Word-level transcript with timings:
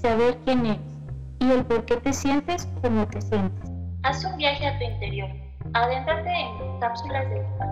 saber 0.00 0.38
quién 0.44 0.64
eres 0.64 0.80
y 1.40 1.50
el 1.50 1.64
por 1.64 1.84
qué 1.84 1.96
te 1.96 2.12
sientes 2.12 2.66
como 2.82 3.06
te 3.06 3.20
sientes. 3.20 3.70
Haz 4.02 4.24
un 4.24 4.36
viaje 4.36 4.66
a 4.66 4.78
tu 4.78 4.84
interior. 4.84 5.28
Adéntrate 5.74 6.30
en 6.30 6.80
cápsulas 6.80 7.28
del 7.28 7.44
diván. 7.44 7.70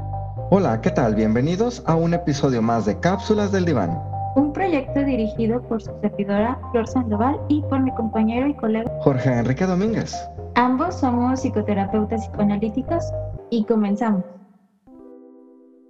Hola, 0.51 0.81
¿qué 0.81 0.91
tal? 0.91 1.15
Bienvenidos 1.15 1.83
a 1.87 1.95
un 1.95 2.15
episodio 2.15 2.61
más 2.63 2.85
de 2.85 2.99
Cápsulas 3.01 3.51
del 3.51 3.65
Diván. 3.65 3.99
Un 4.37 4.53
proyecto 4.53 5.03
dirigido 5.05 5.63
por 5.63 5.83
su 5.83 5.91
servidora 6.01 6.59
Flor 6.71 6.87
Sandoval 6.87 7.41
y 7.49 7.63
por 7.63 7.81
mi 7.81 7.93
compañero 7.95 8.47
y 8.47 8.55
colega. 8.55 8.91
Jorge 9.01 9.31
Enrique 9.31 9.67
Domínguez. 9.67 10.15
Ambos 10.55 11.01
somos 11.01 11.41
psicoterapeutas 11.41 12.27
psicoanalíticos 12.27 13.05
y 13.51 13.65
comenzamos. 13.65 14.25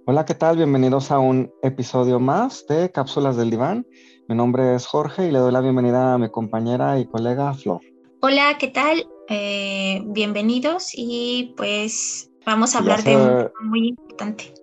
Hola, 0.07 0.25
¿qué 0.25 0.33
tal? 0.33 0.57
Bienvenidos 0.57 1.11
a 1.11 1.19
un 1.19 1.51
episodio 1.61 2.19
más 2.19 2.65
de 2.67 2.91
Cápsulas 2.91 3.37
del 3.37 3.51
Diván. 3.51 3.85
Mi 4.29 4.35
nombre 4.35 4.75
es 4.75 4.85
Jorge 4.85 5.27
y 5.27 5.31
le 5.31 5.39
doy 5.39 5.51
la 5.51 5.59
bienvenida 5.59 6.13
a 6.13 6.17
mi 6.19 6.29
compañera 6.29 6.99
y 6.99 7.07
colega 7.07 7.51
Flor. 7.55 7.81
Hola, 8.21 8.59
¿qué 8.59 8.67
tal? 8.67 9.07
Eh, 9.27 10.03
bienvenidos 10.05 10.91
y 10.93 11.55
pues 11.57 12.29
vamos 12.45 12.75
a 12.75 12.77
hablar 12.77 13.03
de 13.03 13.11
sé. 13.11 13.15
un 13.17 13.27
tema 13.27 13.51
muy 13.63 13.87
importante. 13.87 14.53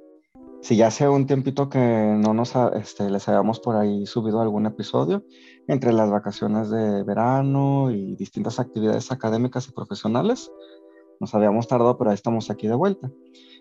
Si 0.63 0.77
ya 0.77 0.87
hace 0.87 1.09
un 1.09 1.27
tiempito 1.27 1.69
que 1.69 1.81
no 1.81 2.33
nos 2.33 2.55
ha- 2.55 2.71
este, 2.77 3.11
les 3.11 3.29
habíamos 3.29 3.59
por 3.59 3.75
ahí 3.75 4.07
subido 4.07 4.41
algún 4.41 4.67
episodio 4.67 5.25
entre 5.67 5.93
las 5.93 6.13
vacaciones 6.13 6.71
de 6.71 7.03
verano 7.03 7.91
y 7.91 8.15
distintas 8.15 8.61
actividades 8.61 9.11
académicas 9.11 9.67
y 9.67 9.73
profesionales, 9.73 10.49
nos 11.19 11.35
habíamos 11.35 11.67
tardado, 11.67 11.99
pero 11.99 12.11
ahí 12.11 12.15
estamos 12.15 12.51
aquí 12.51 12.69
de 12.69 12.77
vuelta. 12.77 13.11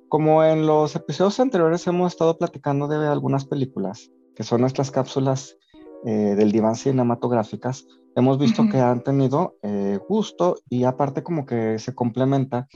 Como 0.08 0.44
en 0.44 0.68
los 0.68 0.96
episodios 0.96 1.40
anteriores 1.40 1.88
hemos 1.88 2.12
estado 2.14 2.38
platicando 2.38 2.88
de 2.88 3.08
algunas 3.08 3.46
películas, 3.46 4.12
que 4.36 4.44
son 4.44 4.62
nuestras 4.62 4.92
cápsulas 4.92 5.58
eh, 6.06 6.36
del 6.36 6.52
diván 6.52 6.76
cinematográficas, 6.76 7.88
hemos 8.16 8.38
visto 8.38 8.70
que 8.70 8.78
han 8.78 9.04
tenido 9.04 9.58
eh, 9.64 9.98
gusto 10.08 10.56
y 10.70 10.84
aparte 10.84 11.24
como 11.24 11.48
que 11.48 11.80
se 11.80 11.96
complementa. 11.96 12.68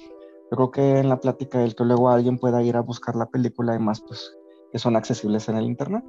Yo 0.52 0.58
creo 0.58 0.72
que 0.72 0.98
en 0.98 1.10
la 1.10 1.20
plática 1.20 1.64
el 1.64 1.76
que 1.76 1.86
luego 1.86 2.10
alguien 2.10 2.40
pueda 2.40 2.64
ir 2.64 2.76
a 2.76 2.82
buscar 2.82 3.16
la 3.16 3.28
película 3.28 3.76
y 3.76 3.80
más 3.80 4.02
pues 4.02 4.36
que 4.72 4.80
son 4.80 4.96
accesibles 4.96 5.48
en 5.48 5.58
el 5.58 5.66
internet. 5.66 6.04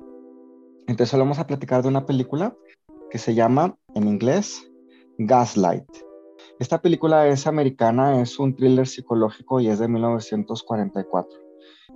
Entonces 0.86 1.18
vamos 1.18 1.38
a 1.38 1.46
platicar 1.46 1.82
de 1.82 1.88
una 1.88 2.06
película 2.06 2.56
que 3.10 3.18
se 3.18 3.34
llama 3.34 3.76
en 3.94 4.08
inglés 4.08 4.70
Gaslight. 5.18 5.84
Esta 6.58 6.80
película 6.80 7.26
es 7.26 7.46
americana, 7.46 8.22
es 8.22 8.38
un 8.38 8.56
thriller 8.56 8.86
psicológico 8.86 9.60
y 9.60 9.68
es 9.68 9.78
de 9.78 9.88
1944. 9.88 11.38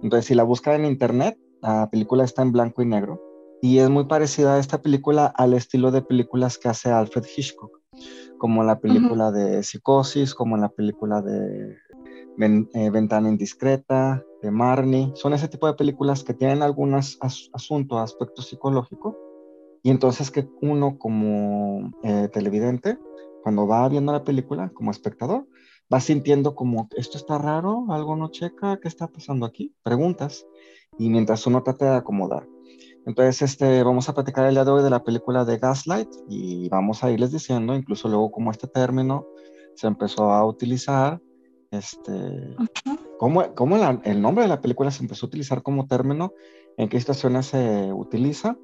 Entonces, 0.02 0.26
si 0.26 0.34
la 0.34 0.42
buscan 0.42 0.80
en 0.80 0.90
internet, 0.90 1.38
la 1.62 1.88
película 1.90 2.24
está 2.24 2.42
en 2.42 2.52
blanco 2.52 2.82
y 2.82 2.86
negro 2.86 3.33
y 3.64 3.78
es 3.78 3.88
muy 3.88 4.04
parecida 4.04 4.54
a 4.54 4.58
esta 4.58 4.82
película 4.82 5.24
al 5.26 5.54
estilo 5.54 5.90
de 5.90 6.02
películas 6.02 6.58
que 6.58 6.68
hace 6.68 6.90
Alfred 6.90 7.24
Hitchcock, 7.34 7.80
como 8.36 8.62
la 8.62 8.78
película 8.78 9.30
de 9.32 9.62
Psicosis, 9.62 10.34
como 10.34 10.58
la 10.58 10.68
película 10.68 11.22
de 11.22 11.78
Ven- 12.36 12.68
eh, 12.74 12.90
Ventana 12.90 13.30
Indiscreta, 13.30 14.22
de 14.42 14.50
Marnie. 14.50 15.12
Son 15.14 15.32
ese 15.32 15.48
tipo 15.48 15.66
de 15.66 15.72
películas 15.74 16.22
que 16.24 16.34
tienen 16.34 16.60
algún 16.62 16.92
as- 16.94 17.16
as- 17.22 17.48
asunto, 17.54 17.98
aspecto 17.98 18.42
psicológico 18.42 19.16
y 19.82 19.88
entonces 19.90 20.30
que 20.30 20.46
uno 20.60 20.98
como 20.98 21.90
eh, 22.02 22.28
televidente, 22.30 22.98
cuando 23.42 23.66
va 23.66 23.88
viendo 23.88 24.12
la 24.12 24.24
película, 24.24 24.70
como 24.74 24.90
espectador, 24.90 25.46
va 25.92 26.00
sintiendo 26.00 26.54
como 26.54 26.86
esto 26.96 27.16
está 27.16 27.38
raro, 27.38 27.86
algo 27.88 28.14
no 28.14 28.30
checa, 28.30 28.78
¿qué 28.80 28.88
está 28.88 29.06
pasando 29.06 29.46
aquí? 29.46 29.74
Preguntas. 29.82 30.44
Y 30.98 31.08
mientras 31.08 31.46
uno 31.46 31.62
trata 31.62 31.92
de 31.92 31.96
acomodar. 31.96 32.46
Entonces, 33.06 33.42
este, 33.42 33.82
vamos 33.82 34.08
a 34.08 34.14
platicar 34.14 34.46
el 34.46 34.54
día 34.54 34.64
de 34.64 34.70
hoy 34.70 34.82
de 34.82 34.90
la 34.90 35.02
película 35.02 35.44
de 35.44 35.58
Gaslight 35.58 36.08
y 36.28 36.68
vamos 36.70 37.04
a 37.04 37.10
irles 37.10 37.32
diciendo, 37.32 37.74
incluso 37.74 38.08
luego 38.08 38.30
como 38.30 38.50
este 38.50 38.66
término 38.66 39.26
se 39.74 39.86
empezó 39.86 40.30
a 40.30 40.44
utilizar, 40.46 41.20
este, 41.70 42.56
cómo, 43.18 43.42
cómo 43.54 43.76
la- 43.76 44.00
el 44.04 44.22
nombre 44.22 44.44
de 44.44 44.48
la 44.48 44.60
película 44.60 44.90
se 44.90 45.02
empezó 45.02 45.26
a 45.26 45.28
utilizar 45.28 45.62
como 45.62 45.86
término, 45.86 46.32
en 46.76 46.88
qué 46.88 46.98
situaciones 46.98 47.46
se 47.46 47.92
utiliza 47.92 48.56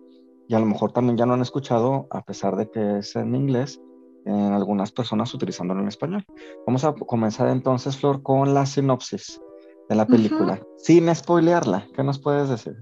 y 0.49 0.55
a 0.55 0.59
lo 0.59 0.67
mejor 0.67 0.93
también 0.93 1.17
ya 1.17 1.27
lo 1.27 1.35
han 1.35 1.43
escuchado, 1.43 2.07
a 2.11 2.23
pesar 2.23 2.57
de 2.57 2.71
que 2.71 2.99
es 2.99 3.15
en 3.17 3.35
inglés, 3.35 3.81
en 4.25 4.53
algunas 4.53 4.91
personas 4.93 5.33
utilizándolo 5.35 5.81
en 5.81 5.89
español. 5.89 6.25
Vamos 6.67 6.85
a 6.85 6.93
comenzar 6.95 7.49
entonces, 7.49 7.97
Flor, 7.97 8.23
con 8.23 8.53
la 8.55 8.67
sinopsis 8.67 9.41
de 9.89 9.95
la 9.97 10.07
película, 10.07 10.61
sin 10.79 11.15
spoilearla. 11.15 11.87
¿Qué 11.95 12.03
nos 12.03 12.19
puedes 12.19 12.49
decir? 12.49 12.77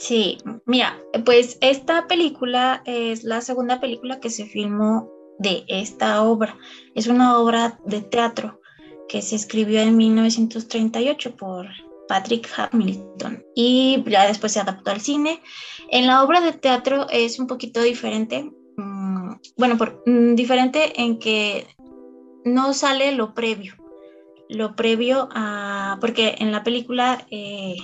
Sí, 0.00 0.38
mira, 0.64 0.98
pues 1.26 1.58
esta 1.60 2.06
película 2.06 2.82
es 2.86 3.22
la 3.22 3.42
segunda 3.42 3.80
película 3.80 4.18
que 4.18 4.30
se 4.30 4.46
filmó 4.46 5.10
de 5.38 5.64
esta 5.68 6.22
obra. 6.22 6.56
Es 6.94 7.06
una 7.06 7.38
obra 7.38 7.78
de 7.84 8.00
teatro 8.00 8.62
que 9.10 9.20
se 9.20 9.36
escribió 9.36 9.82
en 9.82 9.98
1938 9.98 11.36
por 11.36 11.66
Patrick 12.08 12.48
Hamilton 12.56 13.44
y 13.54 14.02
ya 14.06 14.26
después 14.26 14.52
se 14.52 14.60
adaptó 14.60 14.90
al 14.90 15.02
cine. 15.02 15.42
En 15.90 16.06
la 16.06 16.24
obra 16.24 16.40
de 16.40 16.52
teatro 16.52 17.06
es 17.10 17.38
un 17.38 17.46
poquito 17.46 17.82
diferente, 17.82 18.50
mm, 18.78 19.32
bueno, 19.58 19.76
por, 19.76 20.02
mm, 20.06 20.34
diferente 20.34 20.98
en 20.98 21.18
que 21.18 21.66
no 22.46 22.72
sale 22.72 23.12
lo 23.12 23.34
previo, 23.34 23.74
lo 24.50 24.74
previo 24.74 25.28
a, 25.32 25.98
porque 26.00 26.34
en 26.38 26.52
la 26.52 26.62
película 26.62 27.26
eh, 27.30 27.76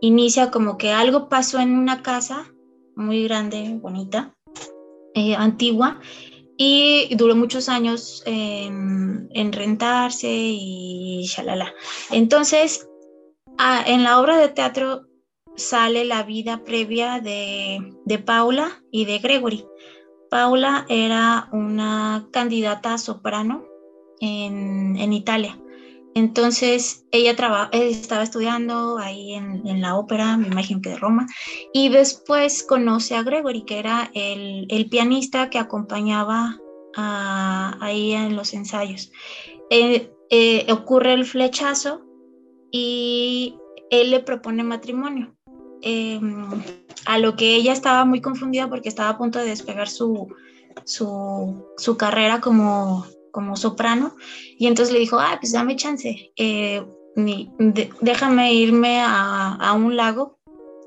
inicia 0.00 0.50
como 0.50 0.76
que 0.76 0.92
algo 0.92 1.28
pasó 1.28 1.60
en 1.60 1.78
una 1.78 2.02
casa 2.02 2.52
muy 2.96 3.24
grande, 3.24 3.78
bonita, 3.80 4.34
eh, 5.14 5.34
antigua, 5.36 6.00
y 6.56 7.14
duró 7.14 7.36
muchos 7.36 7.68
años 7.68 8.22
en, 8.26 9.28
en 9.32 9.52
rentarse 9.52 10.28
y 10.28 11.22
shalala. 11.24 11.72
Entonces, 12.10 12.88
en 13.86 14.02
la 14.02 14.20
obra 14.20 14.38
de 14.38 14.48
teatro 14.48 15.02
sale 15.54 16.04
la 16.04 16.24
vida 16.24 16.64
previa 16.64 17.20
de, 17.20 17.78
de 18.04 18.18
Paula 18.18 18.82
y 18.90 19.04
de 19.04 19.18
Gregory. 19.18 19.64
Paula 20.30 20.84
era 20.88 21.48
una 21.52 22.28
candidata 22.32 22.94
a 22.94 22.98
soprano 22.98 23.64
en, 24.20 24.96
en 24.96 25.12
Italia. 25.12 25.58
Entonces 26.14 27.04
ella 27.12 27.30
eh, 27.72 27.90
estaba 27.90 28.22
estudiando 28.22 28.98
ahí 28.98 29.34
en, 29.34 29.80
la 29.80 29.96
ópera, 29.96 30.36
me 30.36 30.48
imagino 30.48 30.80
que 30.80 30.90
de 30.90 30.96
Roma, 30.96 31.26
y 31.72 31.88
después 31.90 32.64
conoce 32.64 33.14
a 33.14 33.22
Gregory, 33.22 33.64
que 33.64 33.78
era 33.78 34.10
el, 34.14 34.88
pianista 34.90 35.50
que 35.50 35.58
acompañaba 35.58 36.58
a- 36.96 37.76
ahí 37.80 38.12
en 38.12 38.34
los 38.34 38.52
ensayos. 38.54 39.12
Eh, 39.70 40.10
eh, 40.30 40.66
ocurre 40.72 41.12
el 41.12 41.24
flechazo 41.24 42.02
y 42.70 43.56
él 43.90 44.10
le 44.10 44.20
propone 44.20 44.62
matrimonio. 44.62 45.34
Eh, 45.82 46.20
a 47.06 47.18
lo 47.18 47.36
que 47.36 47.54
ella 47.54 47.72
estaba 47.72 48.04
muy 48.04 48.20
confundida 48.20 48.68
porque 48.68 48.88
estaba 48.88 49.10
a 49.10 49.18
punto 49.18 49.38
de 49.38 49.46
despegar 49.46 49.88
su, 49.88 50.34
su 50.84 51.96
carrera 51.96 52.40
como, 52.40 53.06
como 53.32 53.56
soprano 53.56 54.16
y 54.58 54.66
entonces 54.66 54.92
le 54.92 55.00
dijo, 55.00 55.18
ah, 55.18 55.36
pues 55.40 55.52
dame 55.52 55.76
chance, 55.76 56.32
eh, 56.36 56.84
de- 57.16 57.90
déjame 58.00 58.54
irme 58.54 59.00
a, 59.00 59.54
a 59.54 59.72
un 59.72 59.96
lago, 59.96 60.38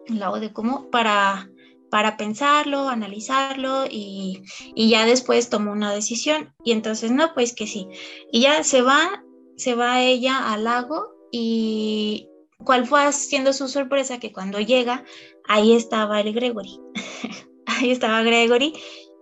el 0.07 0.19
lago 0.19 0.39
de 0.39 0.53
Como, 0.53 0.89
para, 0.89 1.49
para 1.89 2.17
pensarlo, 2.17 2.87
analizarlo 2.87 3.85
y, 3.89 4.41
y 4.75 4.89
ya 4.89 5.05
después 5.05 5.49
tomó 5.49 5.71
una 5.71 5.93
decisión. 5.93 6.53
Y 6.63 6.71
entonces, 6.71 7.11
no, 7.11 7.33
pues 7.33 7.53
que 7.53 7.67
sí. 7.67 7.87
Y 8.31 8.41
ya 8.41 8.63
se 8.63 8.81
va, 8.81 9.23
se 9.57 9.75
va 9.75 10.01
ella 10.01 10.51
al 10.51 10.63
lago 10.63 11.09
y 11.31 12.27
cuál 12.63 12.85
fue 12.85 13.11
siendo 13.11 13.53
su 13.53 13.67
sorpresa 13.67 14.19
que 14.19 14.31
cuando 14.31 14.59
llega, 14.59 15.03
ahí 15.47 15.73
estaba 15.73 16.21
el 16.21 16.33
Gregory. 16.33 16.79
ahí 17.65 17.91
estaba 17.91 18.23
Gregory 18.23 18.73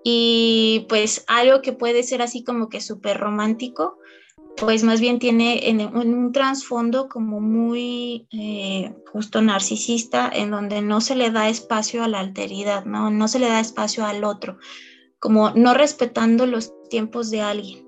y 0.03 0.85
pues 0.89 1.23
algo 1.27 1.61
que 1.61 1.73
puede 1.73 2.03
ser 2.03 2.21
así 2.21 2.43
como 2.43 2.69
que 2.69 2.81
súper 2.81 3.17
romántico, 3.17 3.97
pues 4.57 4.83
más 4.83 4.99
bien 4.99 5.19
tiene 5.19 5.69
en, 5.69 5.81
un 5.95 6.31
trasfondo 6.31 7.07
como 7.07 7.39
muy 7.39 8.27
eh, 8.31 8.93
justo 9.11 9.41
narcisista, 9.41 10.29
en 10.33 10.51
donde 10.51 10.81
no 10.81 11.01
se 11.01 11.15
le 11.15 11.31
da 11.31 11.49
espacio 11.49 12.03
a 12.03 12.07
la 12.07 12.19
alteridad, 12.19 12.85
¿no? 12.85 13.09
no 13.09 13.27
se 13.27 13.39
le 13.39 13.47
da 13.47 13.59
espacio 13.59 14.05
al 14.05 14.23
otro. 14.23 14.57
como 15.19 15.51
no 15.51 15.73
respetando 15.73 16.45
los 16.45 16.73
tiempos 16.89 17.29
de 17.29 17.41
alguien. 17.41 17.85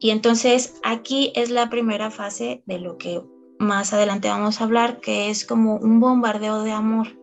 Y 0.00 0.10
entonces 0.10 0.74
aquí 0.82 1.32
es 1.36 1.50
la 1.50 1.70
primera 1.70 2.10
fase 2.10 2.62
de 2.66 2.78
lo 2.78 2.96
que 2.96 3.22
más 3.60 3.92
adelante 3.92 4.28
vamos 4.28 4.60
a 4.60 4.64
hablar, 4.64 5.00
que 5.00 5.30
es 5.30 5.44
como 5.44 5.76
un 5.76 6.00
bombardeo 6.00 6.62
de 6.62 6.72
amor, 6.72 7.19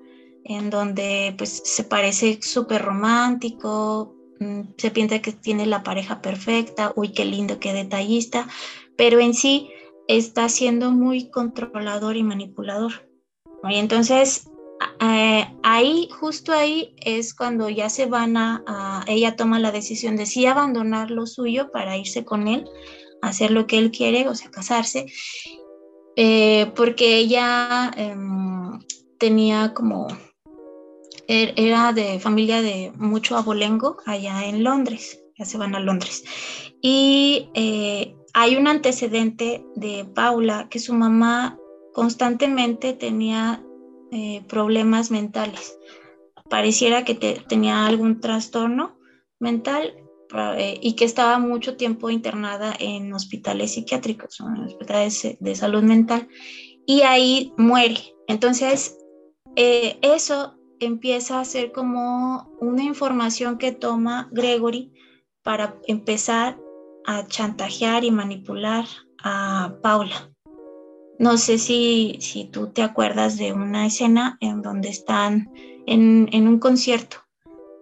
en 0.48 0.70
donde 0.70 1.34
pues 1.38 1.62
se 1.64 1.84
parece 1.84 2.40
súper 2.42 2.84
romántico, 2.84 4.16
mm, 4.40 4.62
se 4.78 4.92
piensa 4.92 5.20
que 5.20 5.34
tiene 5.34 5.66
la 5.66 5.84
pareja 5.84 6.22
perfecta, 6.22 6.94
uy, 6.96 7.12
qué 7.12 7.26
lindo, 7.26 7.60
qué 7.60 7.74
detallista, 7.74 8.48
pero 8.98 9.20
en 9.20 9.34
sí 9.34 9.70
está 10.08 10.50
siendo 10.50 10.92
muy 10.92 11.30
controlador 11.30 12.16
y 12.16 12.24
manipulador. 12.24 13.10
Y 13.70 13.76
entonces 13.76 14.50
eh, 15.00 15.46
ahí, 15.64 16.10
justo 16.20 16.54
ahí 16.54 16.96
es 16.98 17.34
cuando 17.34 17.70
ya 17.70 17.90
se 17.90 18.06
van 18.06 18.38
a, 18.38 19.04
ella 19.08 19.36
toma 19.36 19.60
la 19.60 19.72
decisión 19.72 20.16
de 20.16 20.26
sí 20.26 20.46
abandonar 20.46 21.12
lo 21.12 21.26
suyo 21.28 21.72
para 21.72 21.98
irse 21.98 22.26
con 22.26 22.48
él, 22.48 22.66
hacer 23.22 23.52
lo 23.52 23.68
que 23.68 23.78
él 23.78 23.92
quiere, 23.92 24.28
o 24.28 24.36
sea, 24.36 24.50
casarse, 24.50 25.08
eh, 26.16 26.72
porque 26.76 27.18
ella 27.18 27.92
em, 27.96 28.80
tenía 29.20 29.74
como, 29.74 30.08
era 31.28 31.94
de 31.94 32.20
familia 32.20 32.62
de 32.62 32.94
mucho 32.96 33.36
abolengo 33.36 33.98
allá 34.06 34.46
en 34.46 34.64
Londres, 34.64 35.20
ya 35.38 35.46
se 35.46 35.58
van 35.58 35.76
a 35.76 35.80
Londres. 35.80 36.24
Y 36.82 37.50
eh, 37.54 38.16
hay 38.34 38.56
un 38.56 38.68
antecedente 38.68 39.66
de 39.76 40.06
Paula 40.06 40.68
que 40.70 40.80
su 40.80 40.94
mamá 40.94 41.58
constantemente 41.94 42.94
tenía 42.94 43.64
eh, 44.12 44.44
problemas 44.48 45.12
mentales. 45.12 45.78
Pareciera 46.50 47.04
que 47.04 47.16
tenía 47.16 47.86
algún 47.86 48.22
trastorno 48.22 48.98
mental 49.40 49.96
eh, 50.58 50.80
y 50.82 50.94
que 50.94 51.06
estaba 51.06 51.40
mucho 51.40 51.76
tiempo 51.76 52.10
internada 52.10 52.74
en 52.80 53.12
hospitales 53.14 53.74
psiquiátricos, 53.74 54.40
en 54.40 54.64
hospitales 54.64 55.38
de 55.40 55.56
salud 55.56 55.84
mental, 55.84 56.28
y 56.86 57.02
ahí 57.02 57.52
muere. 57.58 57.98
Entonces, 58.28 58.98
eso 59.56 60.57
empieza 60.80 61.40
a 61.40 61.46
ser 61.46 61.72
como 61.72 62.52
una 62.60 62.84
información 62.84 63.58
que 63.58 63.72
toma 63.72 64.30
Gregory 64.32 64.94
para 65.44 65.80
empezar 65.88 66.60
a 67.06 67.26
chantajear 67.26 68.04
y 68.04 68.12
manipular 68.12 68.86
a 69.24 69.76
Paula. 69.82 70.32
No 71.20 71.38
sé 71.38 71.58
si, 71.58 72.18
si 72.20 72.46
tú 72.46 72.68
te 72.68 72.84
acuerdas 72.84 73.38
de 73.38 73.54
una 73.54 73.88
escena 73.88 74.38
en 74.40 74.62
donde 74.62 74.90
están 74.90 75.50
en, 75.88 76.48
un 76.48 76.60
concierto 76.60 77.18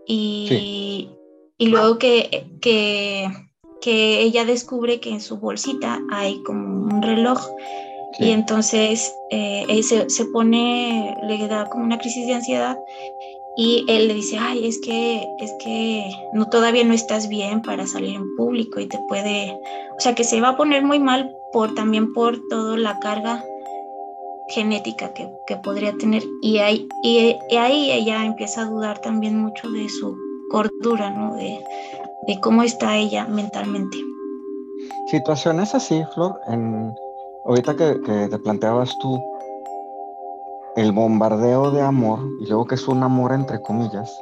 y, 0.08 1.10
y 1.58 1.68
luego 1.68 1.98
que, 1.98 2.48
que, 2.62 3.30
que, 3.82 4.22
ella 4.22 4.46
descubre 4.46 5.00
que 5.00 5.10
en 5.10 5.20
su 5.20 5.38
bolsita 5.38 6.00
hay 6.12 6.42
como 6.44 6.86
un 6.86 7.02
reloj 7.02 7.50
y 8.18 8.32
entonces 8.32 9.16
eh, 9.30 9.82
se, 9.84 10.10
se, 10.10 10.26
pone, 10.26 11.18
le 11.24 11.48
da 11.48 11.70
como 11.70 11.84
una 11.84 11.98
crisis 11.98 12.28
de 12.28 12.36
ansiedad 12.36 12.78
y 13.58 13.86
él 13.88 14.10
le 14.10 14.14
dice, 14.16 14.38
ay, 14.38 14.68
es 14.68 14.80
que, 14.80 15.28
es 15.40 15.54
que 15.64 16.10
no, 16.34 16.48
todavía 16.50 16.84
no 16.84 16.94
estás 16.94 17.30
bien 17.30 17.62
para 17.62 17.88
salir 17.88 18.16
en 18.16 18.36
público 18.36 18.80
y 18.80 18.88
te 18.88 19.00
puede, 19.08 19.58
o 19.98 20.00
sea, 20.00 20.14
que 20.14 20.26
se 20.26 20.42
va 20.42 20.50
a 20.50 20.58
poner 20.58 20.84
muy 20.84 21.00
mal 21.00 21.36
por 21.54 21.74
también 21.74 22.12
por 22.14 22.38
toda 22.50 22.78
la 22.78 23.00
carga 23.00 23.44
genética 24.50 25.14
que, 25.14 25.56
podría 25.64 25.94
tener 25.94 26.24
y 26.42 26.58
ahí, 26.58 26.88
y, 27.02 27.38
ahí 27.58 27.92
ella 27.92 28.26
empieza 28.26 28.62
a 28.62 28.66
dudar 28.66 29.00
también 29.00 29.42
mucho 29.42 29.70
de 29.72 29.88
su 29.88 30.18
cordura, 30.50 31.10
¿no? 31.12 31.36
De, 31.36 31.64
cómo 32.42 32.64
está 32.64 32.98
ella 32.98 33.26
mentalmente. 33.28 33.98
Situaciones 35.08 35.74
así, 35.74 36.04
Flor, 36.14 36.40
en, 36.48 36.94
ahorita 37.46 37.76
que, 37.76 38.28
te 38.30 38.40
planteabas 38.40 38.98
tú 39.00 39.24
el 40.76 40.92
bombardeo 40.92 41.72
de 41.72 41.82
amor, 41.82 42.20
y 42.42 42.48
luego 42.48 42.66
que 42.66 42.76
es 42.76 42.88
un 42.88 43.04
amor 43.04 43.32
entre 43.32 43.62
comillas, 43.62 44.22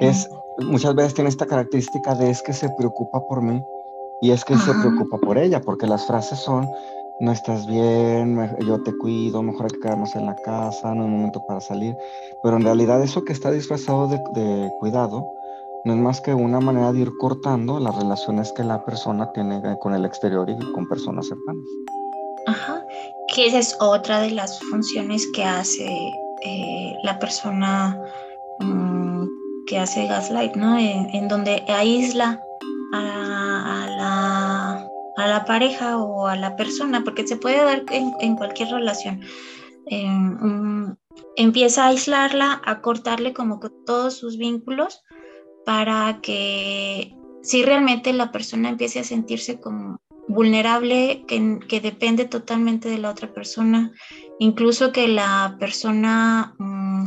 es 0.00 0.28
muchas 0.58 0.94
veces 0.94 1.14
tiene 1.14 1.30
esta 1.30 1.46
característica 1.46 2.14
de 2.14 2.30
es 2.30 2.42
que 2.42 2.52
se 2.52 2.68
preocupa 2.70 3.26
por 3.26 3.42
mí 3.42 3.62
y 4.20 4.30
es 4.30 4.44
que 4.44 4.56
se 4.56 4.72
preocupa 4.74 5.18
por 5.18 5.38
ella, 5.38 5.60
porque 5.60 5.86
las 5.86 6.06
frases 6.06 6.38
son, 6.38 6.68
no 7.20 7.32
estás 7.32 7.66
bien, 7.66 8.38
yo 8.64 8.82
te 8.82 8.96
cuido, 8.96 9.42
mejor 9.42 9.64
hay 9.64 9.70
que 9.70 9.80
quedarnos 9.80 10.14
en 10.14 10.26
la 10.26 10.36
casa, 10.36 10.94
no 10.94 11.04
hay 11.04 11.10
momento 11.10 11.42
para 11.46 11.60
salir. 11.60 11.96
Pero 12.42 12.56
en 12.56 12.62
realidad 12.62 13.02
eso 13.02 13.24
que 13.24 13.32
está 13.32 13.50
disfrazado 13.50 14.08
de, 14.08 14.70
cuidado 14.78 15.26
no 15.84 15.94
es 15.94 15.98
más 15.98 16.20
que 16.20 16.34
una 16.34 16.60
manera 16.60 16.92
de 16.92 17.00
ir 17.00 17.10
cortando 17.18 17.80
las 17.80 17.96
relaciones 17.96 18.52
que 18.52 18.62
la 18.62 18.84
persona 18.84 19.32
tiene 19.32 19.60
con 19.80 19.94
el 19.94 20.04
exterior 20.04 20.48
y 20.48 20.72
con 20.72 20.86
personas 20.86 21.26
cercanas. 21.26 21.66
Ajá, 22.46 22.84
que 23.34 23.46
esa 23.46 23.58
es 23.58 23.76
otra 23.80 24.20
de 24.20 24.30
las 24.30 24.58
funciones 24.60 25.26
que 25.34 25.44
hace 25.44 25.86
eh, 26.44 26.94
la 27.04 27.18
persona 27.18 27.98
mm, 28.58 29.26
que 29.66 29.78
hace 29.78 30.06
gaslight, 30.06 30.56
¿no? 30.56 30.76
en 30.78 31.28
donde 31.28 31.64
aísla 31.68 32.42
a, 32.92 34.86
la, 35.16 35.44
pareja 35.46 35.98
o 35.98 36.26
a 36.26 36.36
la 36.36 36.56
persona, 36.56 37.02
porque 37.04 37.26
se 37.26 37.36
puede 37.36 37.64
dar 37.64 37.84
en, 37.90 38.36
cualquier 38.36 38.68
relación. 38.70 39.20
empieza 41.36 41.84
a 41.84 41.88
aislarla, 41.88 42.60
a 42.64 42.80
cortarle 42.80 43.32
como 43.32 43.60
todos 43.86 44.16
sus 44.16 44.36
vínculos 44.36 45.02
para 45.64 46.20
que 46.20 47.16
si 47.42 47.62
realmente 47.62 48.12
la 48.12 48.30
persona 48.30 48.68
empiece 48.68 49.00
a 49.00 49.04
sentirse 49.04 49.60
como 49.60 50.00
vulnerable, 50.32 51.24
que, 51.26 51.58
que 51.68 51.80
depende 51.80 52.24
totalmente 52.24 52.88
de 52.88 52.98
la 52.98 53.10
otra 53.10 53.32
persona, 53.32 53.92
incluso 54.38 54.92
que 54.92 55.08
la 55.08 55.56
persona 55.58 56.54
mm, 56.58 57.06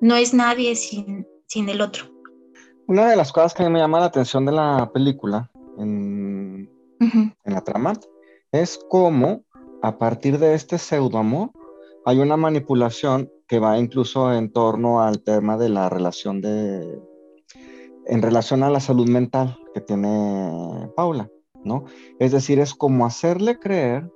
no 0.00 0.16
es 0.16 0.34
nadie 0.34 0.76
sin, 0.76 1.26
sin 1.46 1.68
el 1.68 1.80
otro. 1.80 2.06
Una 2.88 3.08
de 3.08 3.16
las 3.16 3.32
cosas 3.32 3.54
que 3.54 3.68
me 3.68 3.80
llama 3.80 4.00
la 4.00 4.06
atención 4.06 4.46
de 4.46 4.52
la 4.52 4.90
película 4.92 5.50
en, 5.78 6.70
la 7.44 7.60
trama 7.62 7.94
es 8.52 8.78
cómo 8.88 9.44
a 9.82 9.98
partir 9.98 10.38
de 10.38 10.54
este 10.54 10.78
pseudo 10.78 11.18
amor 11.18 11.50
hay 12.04 12.18
una 12.18 12.36
manipulación 12.36 13.30
que 13.48 13.58
va 13.58 13.78
incluso 13.78 14.32
en 14.32 14.52
torno 14.52 15.02
al 15.02 15.22
tema 15.22 15.56
de 15.56 15.68
la 15.68 15.88
relación 15.88 16.40
de 16.40 17.00
en 18.06 18.22
relación 18.22 18.62
a 18.62 18.70
la 18.70 18.78
salud 18.78 19.08
mental 19.08 19.58
que 19.74 19.80
tiene 19.80 20.88
Paula, 20.94 21.28
¿no? 21.66 21.84
Es 22.18 22.32
decir, 22.32 22.58
es 22.58 22.74
como 22.74 23.04
hacerle 23.04 23.58
creer 23.58 24.10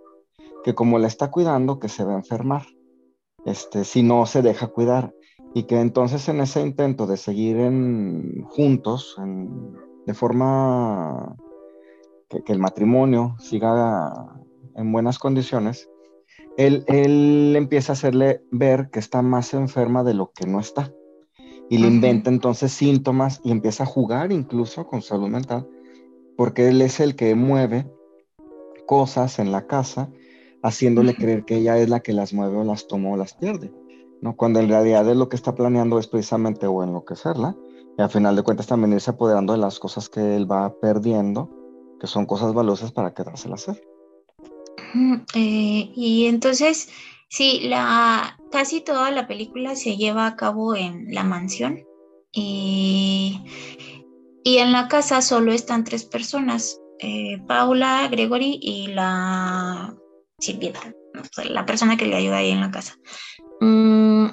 que 0.64 0.74
como 0.74 0.98
la 0.98 1.06
está 1.06 1.30
cuidando, 1.30 1.78
que 1.78 1.88
se 1.88 2.04
va 2.04 2.12
a 2.12 2.18
enfermar, 2.18 2.66
este, 3.44 3.84
si 3.84 4.02
no 4.02 4.26
se 4.26 4.42
deja 4.42 4.68
cuidar 4.68 5.14
y 5.54 5.64
que 5.64 5.80
entonces 5.80 6.28
en 6.28 6.40
ese 6.40 6.60
intento 6.60 7.06
de 7.06 7.16
seguir 7.16 7.56
en, 7.56 8.42
juntos, 8.44 9.16
de 10.06 10.14
forma 10.14 11.36
que, 12.28 12.52
el 12.52 12.58
matrimonio 12.58 13.36
siga 13.38 14.12
en 14.76 14.92
buenas 14.92 15.18
condiciones, 15.18 15.88
él, 16.56 16.84
él, 16.86 17.54
empieza 17.56 17.92
a 17.92 17.94
hacerle 17.94 18.42
ver 18.50 18.90
que 18.90 18.98
está 18.98 19.22
más 19.22 19.54
enferma 19.54 20.04
de 20.04 20.14
lo 20.14 20.32
que 20.32 20.46
no 20.46 20.60
está. 20.60 20.92
Y 21.68 21.78
le 21.78 21.86
inventa 21.86 22.30
entonces 22.30 22.72
síntomas 22.72 23.40
y 23.44 23.52
empieza 23.52 23.84
a 23.84 23.86
jugar 23.86 24.32
incluso 24.32 24.88
con 24.88 25.02
salud 25.02 25.28
mental, 25.28 25.68
porque 26.40 26.68
él 26.68 26.80
es 26.80 27.00
el 27.00 27.16
que 27.16 27.34
mueve 27.34 27.86
cosas 28.86 29.38
en 29.38 29.52
la 29.52 29.66
casa, 29.66 30.08
haciéndole 30.62 31.14
creer 31.14 31.44
que 31.44 31.56
ella 31.56 31.76
es 31.76 31.90
la 31.90 32.00
que 32.00 32.14
las 32.14 32.32
mueve 32.32 32.56
o 32.56 32.64
las 32.64 32.88
toma 32.88 33.10
o 33.10 33.16
las 33.18 33.34
pierde. 33.34 33.70
¿no? 34.22 34.34
Cuando 34.34 34.58
en 34.58 34.70
realidad 34.70 35.06
es 35.06 35.18
lo 35.18 35.28
que 35.28 35.36
está 35.36 35.54
planeando 35.54 35.98
es 35.98 36.06
precisamente 36.06 36.66
o 36.66 36.82
enloquecerla, 36.82 37.54
y 37.98 38.00
al 38.00 38.08
final 38.08 38.36
de 38.36 38.42
cuentas 38.42 38.68
también 38.68 38.94
irse 38.94 39.10
apoderando 39.10 39.52
de 39.52 39.58
las 39.58 39.78
cosas 39.78 40.08
que 40.08 40.34
él 40.34 40.50
va 40.50 40.74
perdiendo, 40.80 41.50
que 42.00 42.06
son 42.06 42.24
cosas 42.24 42.54
valiosas 42.54 42.90
para 42.90 43.12
quedárselas 43.12 43.68
hacer. 43.68 43.84
Eh, 45.34 45.92
y 45.94 46.24
entonces, 46.24 46.88
sí, 47.28 47.68
la, 47.68 48.40
casi 48.50 48.80
toda 48.80 49.10
la 49.10 49.26
película 49.26 49.76
se 49.76 49.98
lleva 49.98 50.26
a 50.26 50.36
cabo 50.36 50.74
en 50.74 51.14
la 51.14 51.22
mansión 51.22 51.84
y, 52.32 53.42
y 54.44 54.58
en 54.58 54.72
la 54.72 54.88
casa 54.88 55.22
solo 55.22 55.52
están 55.52 55.84
tres 55.84 56.04
personas, 56.04 56.80
eh, 56.98 57.38
Paula, 57.46 58.08
Gregory 58.10 58.58
y 58.62 58.88
la 58.88 59.94
sirvienta, 60.38 60.94
la 61.44 61.66
persona 61.66 61.96
que 61.96 62.06
le 62.06 62.16
ayuda 62.16 62.38
ahí 62.38 62.50
en 62.50 62.60
la 62.60 62.70
casa. 62.70 62.96
Mm, 63.60 64.26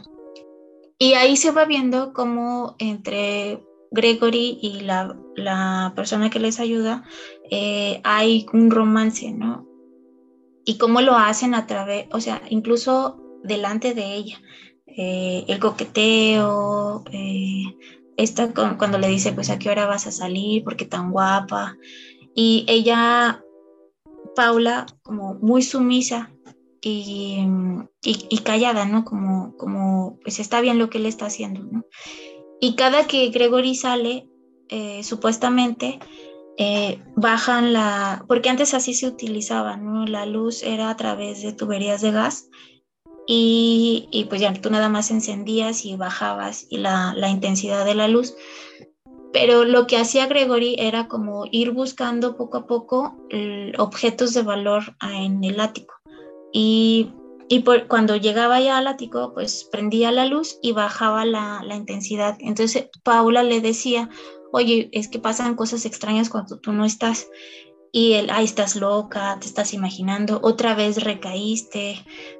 y 0.99 1.13
ahí 1.13 1.37
se 1.37 1.51
va 1.51 1.65
viendo 1.65 2.13
cómo 2.13 2.75
entre 2.79 3.63
Gregory 3.91 4.59
y 4.61 4.81
la, 4.81 5.15
persona 5.95 6.29
que 6.29 6.39
les 6.39 6.59
ayuda 6.59 7.03
eh, 7.51 8.01
hay 8.03 8.45
un 8.53 8.71
romance, 8.71 9.31
¿no? 9.31 9.67
Y 10.65 10.77
cómo 10.77 11.01
lo 11.01 11.15
hacen 11.15 11.53
a 11.53 11.67
través, 11.67 12.07
o 12.11 12.19
sea, 12.19 12.41
incluso 12.49 13.21
delante 13.43 13.93
de 13.93 14.15
ella. 14.15 14.41
Eh, 14.85 15.45
el 15.47 15.59
coqueteo, 15.59 17.03
eh, 17.11 17.63
esta 18.17 18.51
cuando 18.53 18.97
le 18.97 19.07
dice, 19.07 19.31
pues 19.31 19.49
a 19.49 19.59
qué 19.59 19.69
hora 19.69 19.85
vas 19.85 20.07
a 20.07 20.11
salir, 20.11 20.63
porque 20.63 20.85
tan 20.85 21.11
guapa. 21.11 21.77
Y 22.35 22.65
ella, 22.67 23.43
Paula, 24.35 24.85
como 25.03 25.35
muy 25.35 25.61
sumisa 25.61 26.31
y, 26.81 27.39
y, 28.03 28.37
callada, 28.39 28.85
¿no? 28.85 29.05
Como, 29.05 29.55
como, 29.57 30.19
pues 30.23 30.39
está 30.39 30.61
bien 30.61 30.79
lo 30.79 30.89
que 30.89 30.97
él 30.97 31.05
está 31.05 31.27
haciendo, 31.27 31.63
¿no? 31.63 31.85
Y 32.59 32.75
cada 32.75 33.05
que 33.07 33.29
Gregory 33.29 33.75
sale, 33.75 34.27
eh, 34.69 35.03
supuestamente, 35.03 35.99
eh, 36.57 36.99
bajan 37.15 37.71
la, 37.71 38.25
porque 38.27 38.49
antes 38.49 38.73
así 38.73 38.95
se 38.95 39.07
utilizaba, 39.07 39.77
¿no? 39.77 40.07
La 40.07 40.25
luz 40.25 40.63
era 40.63 40.89
a 40.89 40.97
través 40.97 41.43
de 41.43 41.53
tuberías 41.53 42.01
de 42.01 42.11
gas 42.11 42.49
y, 43.27 44.07
y 44.11 44.23
pues 44.25 44.41
ya 44.41 44.53
tú 44.53 44.69
nada 44.69 44.89
más 44.89 45.11
encendías 45.11 45.85
y 45.85 45.95
bajabas 45.95 46.65
y 46.69 46.77
la, 46.77 47.13
intensidad 47.29 47.85
de 47.85 47.95
la 47.95 48.07
luz. 48.07 48.33
Pero 49.33 49.65
lo 49.65 49.85
que 49.85 49.97
hacía 49.97 50.25
Gregory 50.25 50.77
era 50.79 51.07
como 51.07 51.45
ir 51.51 51.71
buscando 51.71 52.37
poco 52.37 52.57
a 52.57 52.65
poco 52.65 53.15
objetos 53.77 54.33
de 54.33 54.41
valor 54.41 54.95
en 55.01 55.43
el 55.43 55.59
ático. 55.59 55.93
Y, 56.53 57.11
cuando 57.87 58.15
llegaba 58.15 58.59
ya 58.59 58.77
al 58.77 58.87
ático, 58.87 59.33
pues 59.33 59.69
prendía 59.71 60.11
la 60.11 60.25
luz 60.25 60.57
y 60.61 60.71
bajaba 60.71 61.25
la 61.25 61.75
intensidad. 61.75 62.37
Entonces 62.39 62.89
Paula 63.03 63.43
le 63.43 63.61
decía, 63.61 64.09
oye, 64.51 64.89
es 64.91 65.07
que 65.07 65.19
pasan 65.19 65.55
cosas 65.55 65.85
extrañas 65.85 66.29
cuando 66.29 66.59
tú 66.59 66.71
no 66.71 66.85
estás. 66.85 67.29
Y 67.97 68.13
él, 68.13 68.29
ahí 68.29 68.45
estás 68.45 68.75
loca, 68.75 69.37
te 69.41 69.47
estás 69.47 69.73
imaginando, 69.73 70.39
otra 70.43 70.75
vez 70.75 71.03
recaíste, 71.03 71.95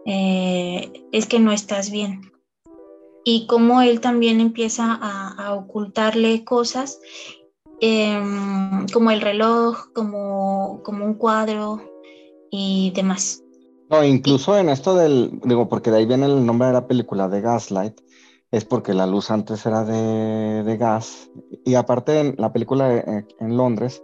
eh, 0.06 0.92
es 1.12 1.26
que 1.26 1.40
no 1.40 1.52
estás 1.52 1.90
bien. 1.90 2.32
Y 3.26 3.48
como 3.48 3.82
él 3.82 4.00
también 4.00 4.40
empieza 4.40 5.00
a, 5.02 5.56
ocultarle 5.56 6.46
cosas, 6.46 7.00
em, 7.82 8.86
como 8.94 9.10
el 9.10 9.20
reloj, 9.20 9.92
como, 9.96 10.84
como 10.84 11.06
un 11.06 11.16
cuadro 11.16 11.82
y 12.52 12.92
demás. 12.96 13.42
No, 13.90 14.04
incluso 14.04 14.56
en 14.60 14.70
esto 14.70 14.94
del, 14.94 15.40
digo, 15.44 15.68
porque 15.68 15.90
de 15.90 15.98
ahí 15.98 16.06
viene 16.06 16.28
el 16.28 16.46
nombre 16.46 16.68
de 16.68 16.74
la 16.76 16.88
película, 16.88 17.30
de 17.30 17.42
Gaslight, 17.42 18.00
es 18.52 18.64
porque 18.64 18.94
la 18.94 19.08
luz 19.08 19.32
antes 19.32 19.66
era 19.66 19.84
de, 19.84 20.78
gas. 20.78 21.32
Y 21.66 21.74
aparte, 21.74 22.20
en 22.20 22.36
la 22.38 22.54
película 22.54 22.94
en, 22.94 23.28
en 23.40 23.58
Londres 23.58 24.04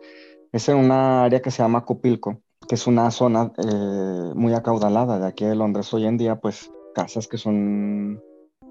es 0.53 0.69
en 0.69 0.77
una 0.77 1.25
área 1.25 1.41
que 1.41 1.51
se 1.51 1.63
llama 1.63 1.83
Copilco, 1.83 2.41
que 2.67 2.75
es 2.75 2.87
una 2.87 3.09
zona 3.11 3.51
eh, 3.57 4.31
muy 4.35 4.53
acaudalada 4.53 5.19
de 5.19 5.27
aquí 5.27 5.45
de 5.45 5.55
Londres. 5.55 5.91
Hoy 5.93 6.05
en 6.05 6.17
día, 6.17 6.39
pues 6.39 6.71
casas 6.93 7.27
que 7.27 7.39
son 7.39 8.21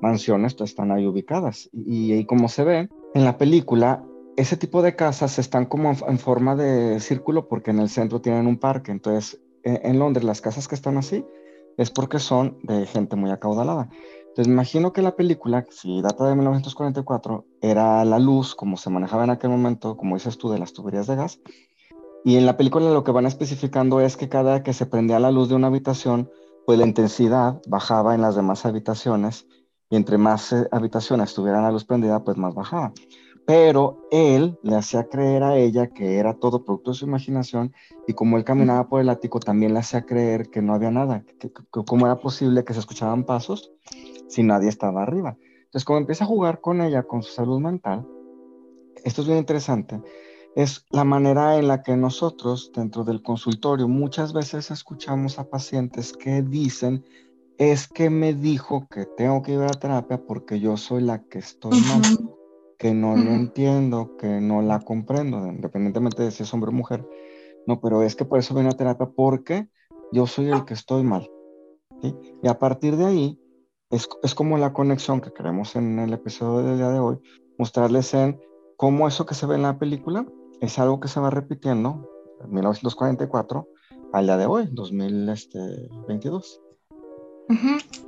mansiones 0.00 0.54
pues, 0.54 0.70
están 0.70 0.92
ahí 0.92 1.06
ubicadas. 1.06 1.68
Y, 1.72 2.12
ahí 2.12 2.24
como 2.24 2.48
se 2.48 2.62
ve 2.64 2.88
en 3.14 3.24
la 3.24 3.36
película, 3.36 4.04
ese 4.36 4.56
tipo 4.56 4.80
de 4.80 4.94
casas 4.94 5.40
están 5.40 5.66
como 5.66 5.90
en, 5.90 6.18
forma 6.18 6.54
de 6.54 7.00
círculo 7.00 7.48
porque 7.48 7.72
en 7.72 7.80
el 7.80 7.88
centro 7.88 8.20
tienen 8.20 8.46
un 8.46 8.58
parque. 8.58 8.92
Entonces, 8.92 9.40
en, 9.64 9.80
en 9.82 9.98
Londres 9.98 10.24
las 10.24 10.40
casas 10.40 10.68
que 10.68 10.76
están 10.76 10.96
así 10.98 11.24
es 11.78 11.90
porque 11.90 12.20
son 12.20 12.58
de 12.62 12.86
gente 12.86 13.16
muy 13.16 13.32
acaudalada. 13.32 13.90
Entonces, 14.32 14.50
imagino 14.50 14.94
que 14.94 15.02
la 15.02 15.14
película, 15.14 15.66
si 15.68 16.00
data 16.00 16.24
de 16.24 16.34
1944, 16.34 17.44
era 17.60 18.02
la 18.06 18.18
luz, 18.18 18.54
como 18.54 18.78
se 18.78 18.88
manejaba 18.88 19.24
en 19.24 19.30
aquel 19.30 19.50
momento, 19.50 19.96
como 19.98 20.14
dices 20.14 20.38
tú, 20.38 20.48
de 20.48 20.58
las 20.58 20.72
tuberías 20.72 21.06
de 21.06 21.16
gas. 21.16 21.40
Y 22.24 22.36
en 22.36 22.46
la 22.46 22.56
película 22.56 22.90
lo 22.90 23.02
que 23.02 23.10
van 23.10 23.26
especificando 23.26 24.00
es 24.00 24.16
que 24.16 24.28
cada 24.28 24.62
que 24.62 24.72
se 24.72 24.86
prendía 24.86 25.18
la 25.18 25.32
luz 25.32 25.48
de 25.48 25.56
una 25.56 25.66
habitación, 25.66 26.30
pues 26.66 26.78
la 26.78 26.86
intensidad 26.86 27.60
bajaba 27.66 28.14
en 28.14 28.20
las 28.20 28.36
demás 28.36 28.64
habitaciones 28.64 29.46
y 29.90 29.96
entre 29.96 30.18
más 30.18 30.52
eh, 30.52 30.68
habitaciones 30.70 31.34
tuvieran 31.34 31.64
la 31.64 31.72
luz 31.72 31.84
prendida, 31.84 32.22
pues 32.22 32.36
más 32.36 32.54
bajaba. 32.54 32.92
Pero 33.44 34.06
él 34.12 34.56
le 34.62 34.76
hacía 34.76 35.08
creer 35.08 35.42
a 35.42 35.56
ella 35.56 35.88
que 35.88 36.18
era 36.18 36.34
todo 36.34 36.64
producto 36.64 36.92
de 36.92 36.96
su 36.96 37.06
imaginación 37.06 37.74
y 38.06 38.12
como 38.12 38.36
él 38.36 38.44
caminaba 38.44 38.88
por 38.88 39.00
el 39.00 39.08
ático 39.08 39.40
también 39.40 39.74
le 39.74 39.80
hacía 39.80 40.06
creer 40.06 40.48
que 40.48 40.62
no 40.62 40.74
había 40.74 40.92
nada, 40.92 41.24
que, 41.40 41.50
cómo 41.70 42.06
era 42.06 42.20
posible 42.20 42.64
que 42.64 42.72
se 42.72 42.78
escuchaban 42.78 43.24
pasos 43.24 43.72
si 44.28 44.44
nadie 44.44 44.68
estaba 44.68 45.02
arriba. 45.02 45.36
Entonces, 45.64 45.84
como 45.84 45.98
empieza 45.98 46.22
a 46.24 46.28
jugar 46.28 46.60
con 46.60 46.82
ella, 46.82 47.02
con 47.02 47.22
su 47.24 47.32
salud 47.32 47.60
mental, 47.60 48.06
esto 49.04 49.22
es 49.22 49.26
bien 49.26 49.38
interesante, 49.38 50.00
es 50.54 50.84
la 50.90 51.04
manera 51.04 51.58
en 51.58 51.68
la 51.68 51.82
que 51.82 51.96
nosotros 51.96 52.72
dentro 52.74 53.04
del 53.04 53.22
consultorio 53.22 53.88
muchas 53.88 54.32
veces 54.32 54.70
escuchamos 54.70 55.38
a 55.38 55.48
pacientes 55.48 56.12
que 56.12 56.42
dicen, 56.42 57.04
es 57.58 57.88
que 57.88 58.10
me 58.10 58.34
dijo 58.34 58.86
que 58.90 59.06
tengo 59.06 59.42
que 59.42 59.52
ir 59.52 59.60
a 59.60 59.68
terapia 59.68 60.18
porque 60.26 60.60
yo 60.60 60.76
soy 60.76 61.02
la 61.02 61.22
que 61.22 61.38
estoy 61.38 61.80
mal, 61.80 62.02
que 62.78 62.92
no 62.92 63.16
lo 63.16 63.30
entiendo, 63.30 64.16
que 64.16 64.40
no 64.40 64.62
la 64.62 64.80
comprendo, 64.80 65.46
independientemente 65.46 66.22
de 66.22 66.30
si 66.30 66.42
es 66.42 66.52
hombre 66.52 66.70
o 66.70 66.72
mujer. 66.72 67.06
No, 67.66 67.80
pero 67.80 68.02
es 68.02 68.16
que 68.16 68.24
por 68.24 68.38
eso 68.38 68.54
viene 68.54 68.70
a 68.70 68.76
terapia 68.76 69.08
porque 69.14 69.68
yo 70.12 70.26
soy 70.26 70.50
el 70.50 70.64
que 70.64 70.74
estoy 70.74 71.02
mal. 71.02 71.30
Y 72.42 72.48
a 72.48 72.58
partir 72.58 72.96
de 72.96 73.06
ahí, 73.06 73.38
es, 73.90 74.34
como 74.34 74.58
la 74.58 74.72
conexión 74.72 75.20
que 75.20 75.32
queremos 75.32 75.76
en 75.76 75.98
el 75.98 76.12
episodio 76.12 76.66
del 76.66 76.78
día 76.78 76.88
de 76.88 76.98
hoy, 76.98 77.18
mostrarles 77.58 78.12
en 78.14 78.40
cómo 78.76 79.06
eso 79.06 79.24
que 79.26 79.34
se 79.34 79.46
ve 79.46 79.54
en 79.54 79.62
la 79.62 79.78
película 79.78 80.26
es 80.60 80.78
algo 80.78 81.00
que 81.00 81.08
se 81.08 81.20
va 81.20 81.30
repitiendo 81.30 82.08
en 82.42 82.52
1944 82.52 83.68
al 84.12 84.26
día 84.26 84.36
de 84.36 84.46
hoy, 84.46 84.68
2022. 84.70 86.60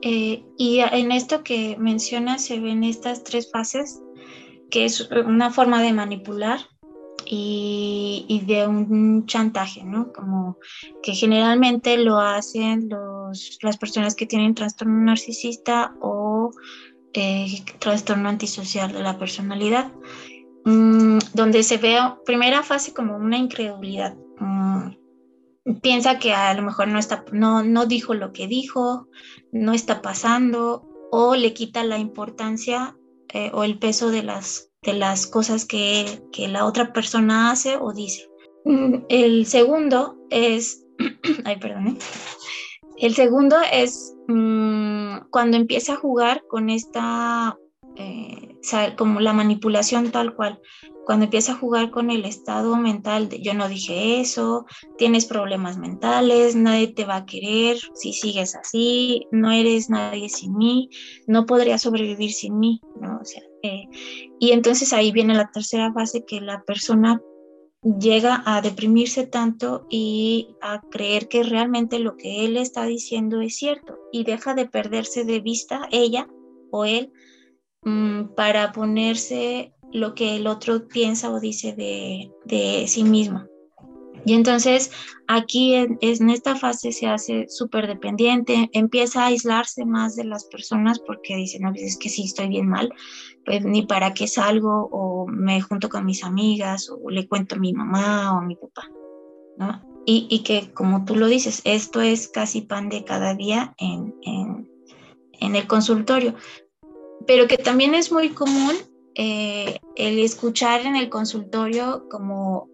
Eh, 0.03 0.45
y 0.57 0.79
en 0.81 1.13
esto 1.13 1.43
que 1.43 1.77
mencionas 1.79 2.45
se 2.45 2.61
ven 2.61 2.85
estas 2.85 3.25
tres 3.25 3.51
fases, 3.51 4.01
que 4.71 4.85
es 4.85 5.09
una 5.11 5.51
forma 5.51 5.83
de 5.83 5.93
manipular, 5.93 6.61
y, 7.27 8.43
de 8.47 8.67
un 8.67 9.27
chantaje, 9.27 9.85
¿no? 9.85 10.13
Como 10.13 10.59
que 11.03 11.15
generalmente 11.15 11.97
lo 11.99 12.19
hacen 12.19 12.89
los, 12.89 13.59
las 13.63 13.77
personas 13.77 14.15
que 14.15 14.27
tienen 14.27 14.55
trastorno 14.55 15.05
narcisista 15.05 15.95
o 16.01 16.51
eh, 17.13 17.63
trastorno 17.79 18.29
antisocial 18.29 18.93
de 18.93 19.03
la 19.03 19.19
personalidad, 19.19 19.93
mm, 20.65 21.19
donde 21.35 21.63
se 21.63 21.79
ve 21.79 21.99
primera 22.25 22.63
fase 22.63 22.93
como 22.93 23.17
una 23.17 23.39
incredulidad. 23.39 24.17
Mm, 24.39 24.91
piensa 25.81 26.19
que 26.19 26.35
a 26.35 26.53
lo 26.55 26.63
mejor 26.63 26.89
no, 26.89 26.99
está, 26.99 27.25
no, 27.33 27.63
no 27.63 27.87
dijo 27.87 28.15
lo 28.15 28.33
que 28.33 28.47
dijo, 28.47 29.09
no 29.53 29.73
está 29.73 30.03
pasando 30.03 30.89
o 31.11 31.37
le 31.37 31.55
quita 31.55 31.85
la 31.85 31.99
importancia 31.99 32.97
eh, 33.33 33.51
o 33.55 33.65
el 33.65 33.79
peso 33.79 34.11
de 34.11 34.23
las 34.23 34.71
de 34.85 34.93
las 34.93 35.27
cosas 35.27 35.65
que, 35.65 36.21
la 36.49 36.67
otra 36.67 36.93
persona 36.93 37.51
hace 37.51 37.77
o 37.77 37.93
dice. 37.93 38.29
Mm, 38.65 39.05
el 39.09 39.47
segundo 39.47 40.17
es, 40.31 40.85
ay, 41.45 41.57
perdón, 41.59 41.89
¿eh? 41.89 41.99
el 42.99 43.15
segundo 43.15 43.57
es 43.73 44.15
cuando 45.31 45.57
empieza 45.57 45.95
a 45.95 45.97
jugar 45.97 46.45
con 46.49 46.71
esta, 46.71 47.59
eh, 47.97 48.55
como 48.97 49.21
la 49.21 49.33
manipulación 49.33 50.11
tal 50.11 50.35
cual, 50.35 50.61
cuando 51.05 51.25
empieza 51.25 51.53
a 51.53 51.57
jugar 51.57 51.91
con 51.91 52.11
el 52.11 52.25
estado 52.25 52.77
mental 52.77 53.29
yo 53.29 53.55
no 53.55 53.69
dije 53.69 54.21
eso, 54.21 54.65
tienes 54.97 55.27
problemas 55.27 55.77
mentales, 55.77 56.57
nadie 56.57 56.89
te 56.89 57.05
va 57.05 57.17
a 57.17 57.27
querer 57.27 57.77
si 57.95 58.13
sigues 58.13 58.57
así, 58.57 59.27
no 59.31 59.53
eres 59.53 59.91
nadie 59.91 60.29
sin 60.29 60.57
mí, 60.57 60.89
no 61.27 61.47
podría 61.47 61.79
sobrevivir 61.79 62.33
sin 62.33 62.59
mí, 62.59 62.81
¿no? 63.01 63.19
O 63.21 63.25
sea, 63.25 63.43
eh, 63.63 63.87
y 64.39 64.53
entonces 64.53 64.93
ahí 64.93 65.13
viene 65.13 65.35
la 65.35 65.51
tercera 65.53 65.93
fase 65.93 66.25
que 66.27 66.41
la 66.41 66.63
persona 66.63 67.21
llega 68.01 68.43
a 68.47 68.63
deprimirse 68.63 69.27
tanto 69.27 69.87
y 69.91 70.57
a 70.63 70.81
creer 70.91 71.29
que 71.29 71.43
realmente 71.43 71.99
lo 71.99 72.17
que 72.17 72.47
él 72.47 72.57
está 72.57 72.87
diciendo 72.87 73.43
es 73.43 73.57
cierto 73.57 73.99
y 74.11 74.25
deja 74.25 74.55
de 74.55 74.67
perderse 74.67 75.25
de 75.25 75.41
vista 75.41 75.87
ella 75.91 76.27
o 76.71 76.87
él 76.87 77.13
mm, 77.85 78.35
para 78.35 78.73
ponerse 78.73 79.73
lo 79.93 80.15
que 80.15 80.37
el 80.37 80.47
otro 80.47 80.89
piensa 80.89 81.31
o 81.31 81.41
dice 81.41 81.73
de, 81.73 82.31
de 82.45 82.87
sí 82.89 83.05
mismo. 83.05 83.45
Y 84.27 84.33
entonces 84.33 84.91
aquí 85.29 85.75
en, 85.75 85.99
esta 86.01 86.57
fase 86.57 86.93
se 86.93 87.07
hace 87.07 87.47
súper 87.49 87.87
dependiente, 87.87 88.71
empieza 88.73 89.23
a 89.23 89.27
aislarse 89.27 89.85
más 89.85 90.17
de 90.17 90.25
las 90.25 90.47
personas 90.47 90.99
porque 90.99 91.37
dice, 91.37 91.59
no, 91.61 91.71
pues 91.71 91.83
es 91.83 91.99
que 91.99 92.09
sí 92.09 92.25
estoy 92.25 92.49
bien 92.49 92.69
mal, 92.69 92.91
pues 93.45 93.65
ni 93.65 93.87
para 93.87 94.15
qué 94.15 94.27
salgo 94.27 94.89
o 94.91 95.27
me 95.27 95.61
junto 95.61 95.89
con 95.89 96.07
mis 96.07 96.25
amigas 96.25 96.91
o 96.91 97.11
le 97.11 97.29
cuento 97.29 97.57
a 97.57 97.59
mi 97.59 97.73
mamá 97.73 98.35
o 98.35 98.39
a 98.39 98.43
mi 98.43 98.57
papá, 98.57 98.89
¿no? 99.59 99.83
Y, 100.07 100.27
y 100.31 100.43
que 100.43 100.71
como 100.73 101.05
tú 101.05 101.17
lo 101.17 101.27
dices, 101.27 101.63
esto 101.65 102.01
es 102.01 102.29
casi 102.29 102.63
pan 102.63 102.89
de 102.89 103.05
cada 103.05 103.35
día 103.35 103.75
en, 103.79 104.15
en, 104.23 104.71
en 105.41 105.57
el 105.57 105.67
consultorio, 105.67 106.35
pero 107.27 107.47
que 107.47 107.59
también 107.59 107.95
es 107.95 108.13
muy 108.13 108.31
común 108.31 108.75
eh, 109.15 109.79
el 109.97 110.19
escuchar 110.19 110.87
en 110.87 110.97
el 110.97 111.09
consultorio 111.09 112.09
como 112.11 112.69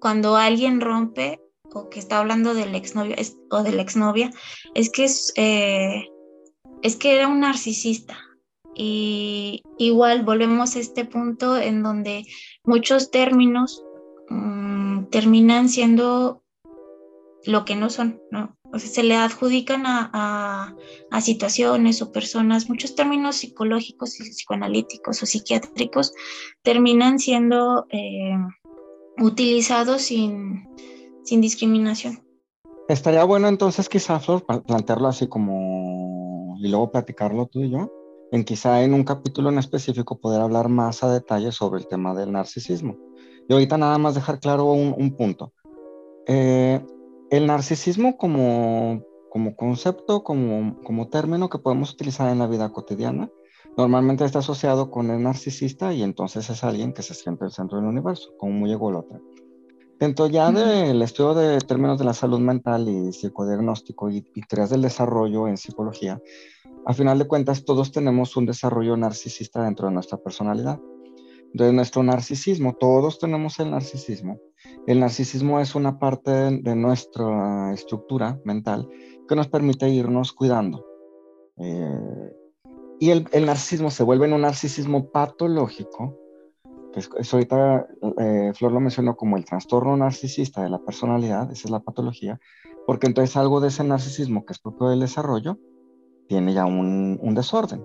cuando 0.00 0.36
alguien 0.36 0.80
rompe 0.80 1.40
o 1.72 1.88
que 1.88 1.98
está 1.98 2.18
hablando 2.18 2.54
del 2.54 2.74
exnovio 2.74 3.16
o 3.50 3.62
de 3.62 3.72
la 3.72 3.82
exnovia, 3.82 4.30
es 4.74 4.90
que 4.90 5.04
es, 5.04 5.32
eh, 5.36 6.06
es 6.82 6.96
que 6.96 7.16
era 7.16 7.28
un 7.28 7.40
narcisista 7.40 8.18
y 8.74 9.62
igual 9.78 10.22
volvemos 10.22 10.76
a 10.76 10.80
este 10.80 11.04
punto 11.04 11.56
en 11.56 11.82
donde 11.82 12.24
muchos 12.64 13.10
términos 13.10 13.82
mm, 14.28 15.06
terminan 15.06 15.68
siendo 15.68 16.42
lo 17.44 17.64
que 17.64 17.76
no 17.76 17.88
son, 17.90 18.20
¿no? 18.30 18.55
O 18.72 18.78
sea, 18.78 18.90
se 18.90 19.02
le 19.02 19.14
adjudican 19.14 19.84
a, 19.86 20.74
situaciones 21.20 22.02
o 22.02 22.12
personas, 22.12 22.68
muchos 22.68 22.94
términos 22.94 23.36
psicológicos 23.36 24.20
y 24.20 24.24
psicoanalíticos 24.24 25.22
o 25.22 25.26
psiquiátricos 25.26 26.12
terminan 26.62 27.18
siendo 27.18 27.86
eh, 27.90 28.36
utilizados 29.18 30.02
sin, 30.02 30.68
sin 31.24 31.40
discriminación. 31.40 32.22
Estaría 32.88 33.24
bueno 33.24 33.48
entonces 33.48 33.88
quizá, 33.88 34.20
Flor, 34.20 34.44
plantearlo 34.64 35.08
así 35.08 35.26
como, 35.26 36.56
y 36.60 36.68
luego 36.68 36.92
platicarlo 36.92 37.46
tú 37.46 37.62
y 37.62 37.70
yo, 37.70 37.90
en 38.30 38.44
quizá 38.44 38.82
en 38.82 38.94
un 38.94 39.04
capítulo 39.04 39.48
en 39.48 39.58
específico 39.58 40.20
poder 40.20 40.40
hablar 40.40 40.68
más 40.68 41.02
a 41.02 41.12
detalle 41.12 41.50
sobre 41.50 41.80
el 41.80 41.88
tema 41.88 42.14
del 42.14 42.32
narcisismo. 42.32 42.96
Y 43.48 43.52
ahorita 43.52 43.78
nada 43.78 43.98
más 43.98 44.14
dejar 44.14 44.40
claro 44.40 44.72
un, 44.72 45.16
punto. 45.16 45.52
Eh, 46.26 46.84
el 47.30 47.46
narcisismo 47.46 48.16
como, 48.16 49.02
como 49.30 49.56
concepto, 49.56 50.22
como, 50.22 50.80
como 50.82 51.08
término 51.08 51.48
que 51.48 51.58
podemos 51.58 51.92
utilizar 51.92 52.30
en 52.30 52.38
la 52.38 52.46
vida 52.46 52.70
cotidiana, 52.70 53.30
normalmente 53.76 54.24
está 54.24 54.38
asociado 54.38 54.90
con 54.90 55.10
el 55.10 55.22
narcisista 55.22 55.92
y 55.92 56.02
entonces 56.02 56.48
es 56.50 56.64
alguien 56.64 56.92
que 56.92 57.02
se 57.02 57.14
siente 57.14 57.44
el 57.44 57.52
centro 57.52 57.78
del 57.78 57.86
universo, 57.86 58.30
como 58.38 58.52
muy 58.52 58.72
ególatra. 58.72 59.20
Dentro 59.98 60.26
ya 60.26 60.50
del 60.52 61.00
estudio 61.00 61.34
de 61.34 61.58
términos 61.58 61.98
de 61.98 62.04
la 62.04 62.12
salud 62.12 62.38
mental 62.38 62.86
y 62.88 63.12
psicodiagnóstico 63.12 64.10
y, 64.10 64.26
y 64.34 64.42
teorías 64.42 64.70
del 64.70 64.82
desarrollo 64.82 65.48
en 65.48 65.56
psicología, 65.56 66.20
a 66.84 66.92
final 66.92 67.18
de 67.18 67.26
cuentas 67.26 67.64
todos 67.64 67.90
tenemos 67.90 68.36
un 68.36 68.46
desarrollo 68.46 68.96
narcisista 68.96 69.64
dentro 69.64 69.88
de 69.88 69.94
nuestra 69.94 70.18
personalidad. 70.18 70.78
De 71.56 71.72
nuestro 71.72 72.02
narcisismo, 72.02 72.74
todos 72.74 73.18
tenemos 73.18 73.58
el 73.60 73.70
narcisismo. 73.70 74.38
El 74.86 75.00
narcisismo 75.00 75.60
es 75.60 75.74
una 75.74 75.98
parte 75.98 76.30
de 76.30 76.76
nuestra 76.76 77.72
estructura 77.72 78.38
mental 78.44 78.88
que 79.28 79.36
nos 79.36 79.48
permite 79.48 79.88
irnos 79.88 80.32
cuidando. 80.32 80.84
Eh, 81.56 82.32
y 83.00 83.10
el, 83.10 83.26
el, 83.32 83.46
narcisismo 83.46 83.90
se 83.90 84.02
vuelve 84.02 84.26
en 84.26 84.34
un 84.34 84.42
narcisismo 84.42 85.10
patológico 85.10 86.26
eso 86.96 87.36
ahorita 87.36 87.86
eh, 88.18 88.52
Flor 88.54 88.72
lo 88.72 88.80
mencionó 88.80 89.16
como 89.16 89.36
el 89.36 89.44
trastorno 89.44 89.96
narcisista 89.96 90.62
de 90.62 90.70
la 90.70 90.78
personalidad, 90.78 91.50
esa 91.52 91.68
es 91.68 91.70
la 91.70 91.80
patología, 91.80 92.40
porque 92.86 93.06
entonces 93.06 93.36
algo 93.36 93.60
de 93.60 93.68
ese 93.68 93.84
narcisismo 93.84 94.44
que 94.44 94.52
es 94.52 94.58
propio 94.58 94.88
del 94.88 95.00
desarrollo 95.00 95.58
tiene 96.28 96.54
ya 96.54 96.64
un, 96.64 97.18
un 97.20 97.34
desorden. 97.34 97.84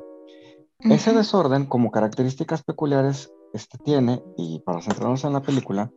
Ese 0.80 1.14
desorden, 1.14 1.66
como 1.66 1.92
características 1.92 2.64
peculiares, 2.64 3.32
este, 3.54 3.78
tiene, 3.80 4.24
y 4.38 4.60
para 4.60 4.82
centrarnos 4.82 5.24
en 5.24 5.34
la 5.34 5.42
película, 5.42 5.92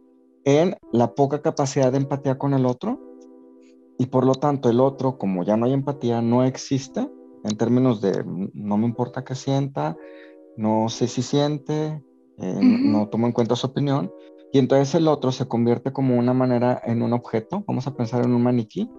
en 0.45 0.77
la 0.93 1.15
poca 1.15 1.43
capacidad 1.43 1.91
de 1.91 1.99
empatía 1.99 2.39
con 2.39 2.55
el 2.55 2.67
otro, 2.67 3.01
y 3.99 4.07
por 4.07 4.27
lo 4.27 4.35
tanto 4.35 4.69
el 4.69 4.81
otro, 4.81 5.19
como 5.19 5.45
ya 5.45 5.57
no 5.57 5.67
hay 5.67 5.73
empatía, 5.73 6.21
no 6.21 6.45
existe 6.45 7.09
en 7.45 7.57
términos 7.57 8.01
de 8.01 8.25
no 8.55 8.77
me 8.77 8.87
importa 8.87 9.25
qué 9.25 9.35
sienta, 9.35 9.97
no 10.57 10.89
sé 10.89 11.09
si 11.09 11.23
siente, 11.23 12.03
eh, 12.39 12.59
no 12.61 13.09
tomo 13.09 13.27
en 13.27 13.33
cuenta 13.33 13.57
su 13.57 13.67
opinión, 13.67 14.11
y 14.53 14.59
entonces 14.59 14.95
el 14.95 15.09
otro 15.09 15.33
se 15.33 15.47
convierte 15.47 15.93
como 15.93 16.17
una 16.17 16.33
manera 16.33 16.81
en 16.85 17.03
un 17.03 17.13
objeto, 17.13 17.65
vamos 17.67 17.87
a 17.87 17.95
pensar 17.95 18.25
en 18.25 18.35
un 18.35 18.43
maniquí, 18.43 18.91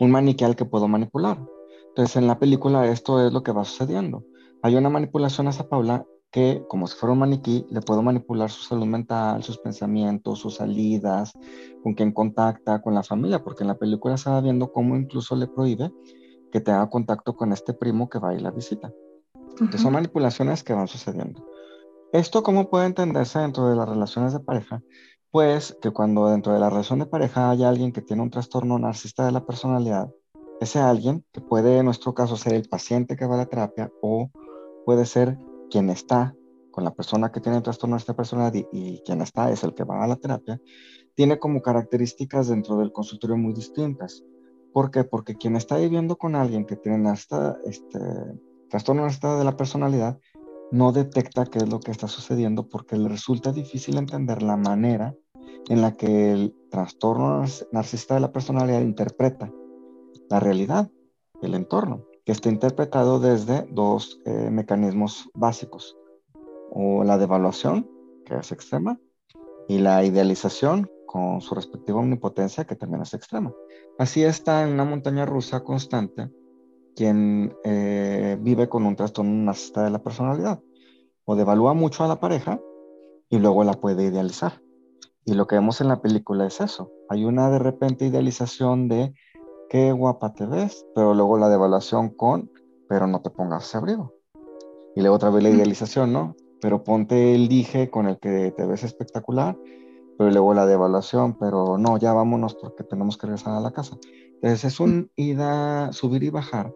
un 0.00 0.10
maniquí 0.10 0.44
al 0.44 0.56
que 0.56 0.64
puedo 0.64 0.88
manipular. 0.88 1.40
Entonces 1.88 2.16
en 2.16 2.26
la 2.26 2.38
película 2.38 2.86
esto 2.90 3.24
es 3.24 3.32
lo 3.32 3.42
que 3.42 3.52
va 3.52 3.64
sucediendo. 3.64 4.24
Hay 4.62 4.74
una 4.76 4.90
manipulación 4.90 5.48
hacia 5.48 5.68
Paula 5.68 6.04
que, 6.30 6.64
como 6.68 6.86
si 6.86 6.96
fuera 6.96 7.12
un 7.12 7.20
maniquí, 7.20 7.66
le 7.70 7.80
puedo 7.80 8.02
manipular 8.02 8.50
su 8.50 8.62
salud 8.62 8.86
mental, 8.86 9.42
sus 9.42 9.58
pensamientos, 9.58 10.38
sus 10.38 10.56
salidas, 10.56 11.32
con 11.82 11.94
quién 11.94 12.12
contacta, 12.12 12.82
con 12.82 12.94
la 12.94 13.02
familia, 13.02 13.42
porque 13.42 13.64
en 13.64 13.68
la 13.68 13.78
película 13.78 14.16
se 14.16 14.30
va 14.30 14.40
viendo 14.40 14.72
cómo 14.72 14.96
incluso 14.96 15.36
le 15.36 15.46
prohíbe 15.46 15.90
que 16.52 16.60
tenga 16.60 16.88
contacto 16.88 17.34
con 17.36 17.52
este 17.52 17.74
primo 17.74 18.08
que 18.08 18.18
va 18.18 18.30
a 18.30 18.34
ir 18.34 18.40
a 18.40 18.44
la 18.44 18.50
visita. 18.50 18.92
Entonces 19.50 19.80
son 19.80 19.94
manipulaciones 19.94 20.62
que 20.62 20.74
van 20.74 20.88
sucediendo. 20.88 21.46
¿Esto 22.12 22.42
cómo 22.42 22.68
puede 22.68 22.86
entenderse 22.86 23.38
dentro 23.38 23.68
de 23.68 23.76
las 23.76 23.88
relaciones 23.88 24.32
de 24.32 24.40
pareja? 24.40 24.82
Pues 25.30 25.76
que 25.80 25.90
cuando 25.90 26.28
dentro 26.28 26.52
de 26.52 26.60
la 26.60 26.70
relación 26.70 26.98
de 26.98 27.06
pareja 27.06 27.50
hay 27.50 27.64
alguien 27.64 27.92
que 27.92 28.02
tiene 28.02 28.22
un 28.22 28.30
trastorno 28.30 28.78
narcisista 28.78 29.24
de 29.26 29.32
la 29.32 29.44
personalidad, 29.44 30.10
ese 30.60 30.78
alguien, 30.78 31.24
que 31.32 31.40
puede 31.40 31.78
en 31.78 31.84
nuestro 31.84 32.14
caso 32.14 32.36
ser 32.36 32.54
el 32.54 32.68
paciente 32.68 33.16
que 33.16 33.26
va 33.26 33.34
a 33.34 33.38
la 33.38 33.46
terapia 33.46 33.90
o 34.00 34.30
puede 34.84 35.04
ser 35.04 35.38
quien 35.70 35.90
está 35.90 36.34
con 36.70 36.84
la 36.84 36.94
persona 36.94 37.32
que 37.32 37.40
tiene 37.40 37.58
el 37.58 37.62
trastorno 37.62 37.96
de 37.96 38.14
personalidad 38.14 38.66
y, 38.72 39.00
quien 39.04 39.22
está 39.22 39.50
es 39.50 39.64
el 39.64 39.72
que 39.72 39.84
va 39.84 40.04
a 40.04 40.06
la 40.06 40.16
terapia, 40.16 40.60
tiene 41.14 41.38
como 41.38 41.62
características 41.62 42.48
dentro 42.48 42.76
del 42.76 42.92
consultorio 42.92 43.36
muy 43.36 43.54
distintas. 43.54 44.22
¿Por 44.72 44.90
qué? 44.90 45.04
Porque 45.04 45.36
quien 45.36 45.56
está 45.56 45.78
viviendo 45.78 46.16
con 46.16 46.34
alguien 46.34 46.66
que 46.66 46.76
tiene 46.76 47.10
este, 47.10 47.98
trastorno 48.68 49.06
de 49.06 49.44
la 49.44 49.56
personalidad 49.56 50.18
no 50.70 50.92
detecta 50.92 51.46
qué 51.46 51.58
es 51.58 51.68
lo 51.68 51.80
que 51.80 51.92
está 51.92 52.08
sucediendo 52.08 52.68
porque 52.68 52.96
le 52.96 53.08
resulta 53.08 53.52
difícil 53.52 53.96
entender 53.96 54.42
la 54.42 54.56
manera 54.56 55.14
en 55.68 55.80
la 55.80 55.92
que 55.92 56.32
el 56.32 56.54
trastorno 56.70 57.44
narcisista 57.72 58.14
de 58.14 58.20
la 58.20 58.32
personalidad 58.32 58.82
interpreta 58.82 59.50
la 60.28 60.40
realidad, 60.40 60.90
el 61.42 61.54
entorno, 61.54 62.04
que 62.26 62.32
está 62.32 62.48
interpretado 62.50 63.20
desde 63.20 63.62
dos 63.70 64.20
eh, 64.26 64.50
mecanismos 64.50 65.30
básicos, 65.32 65.96
o 66.70 67.04
la 67.04 67.16
devaluación, 67.16 67.88
que 68.26 68.34
es 68.34 68.50
extrema, 68.50 68.98
y 69.68 69.78
la 69.78 70.04
idealización 70.04 70.90
con 71.06 71.40
su 71.40 71.54
respectiva 71.54 72.00
omnipotencia, 72.00 72.64
que 72.64 72.74
también 72.74 73.02
es 73.02 73.14
extrema. 73.14 73.54
Así 73.98 74.24
está 74.24 74.64
en 74.64 74.70
una 74.74 74.84
montaña 74.84 75.24
rusa 75.24 75.62
constante 75.62 76.28
quien 76.96 77.54
eh, 77.62 78.38
vive 78.40 78.68
con 78.68 78.86
un 78.86 78.96
trastorno 78.96 79.30
narcisista 79.44 79.84
de 79.84 79.90
la 79.90 80.02
personalidad. 80.02 80.60
O 81.26 81.36
devalúa 81.36 81.74
mucho 81.74 82.02
a 82.02 82.08
la 82.08 82.18
pareja 82.18 82.60
y 83.28 83.38
luego 83.38 83.62
la 83.64 83.74
puede 83.74 84.04
idealizar. 84.04 84.62
Y 85.24 85.34
lo 85.34 85.46
que 85.46 85.56
vemos 85.56 85.80
en 85.80 85.88
la 85.88 86.00
película 86.00 86.46
es 86.46 86.60
eso. 86.60 86.90
Hay 87.08 87.24
una 87.24 87.50
de 87.50 87.58
repente 87.58 88.06
idealización 88.06 88.88
de 88.88 89.14
qué 89.68 89.92
guapa 89.92 90.32
te 90.32 90.46
ves, 90.46 90.86
pero 90.94 91.14
luego 91.14 91.38
la 91.38 91.48
devaluación 91.48 92.10
con, 92.10 92.50
pero 92.88 93.06
no 93.06 93.20
te 93.22 93.30
pongas 93.30 93.66
ese 93.66 93.78
abrigo. 93.78 94.14
Y 94.94 95.00
luego 95.00 95.16
otra 95.16 95.30
vez 95.30 95.42
la 95.42 95.50
idealización, 95.50 96.12
¿no? 96.12 96.34
Pero 96.60 96.84
ponte 96.84 97.34
el 97.34 97.48
dije 97.48 97.90
con 97.90 98.06
el 98.06 98.18
que 98.18 98.52
te 98.56 98.66
ves 98.66 98.84
espectacular, 98.84 99.56
pero 100.16 100.30
luego 100.30 100.54
la 100.54 100.66
devaluación, 100.66 101.36
pero 101.38 101.76
no, 101.78 101.98
ya 101.98 102.12
vámonos 102.12 102.54
porque 102.54 102.84
tenemos 102.84 103.18
que 103.18 103.26
regresar 103.26 103.54
a 103.54 103.60
la 103.60 103.72
casa. 103.72 103.98
Entonces 104.34 104.64
es 104.64 104.80
un 104.80 105.10
ida, 105.16 105.92
subir 105.92 106.22
y 106.22 106.30
bajar 106.30 106.72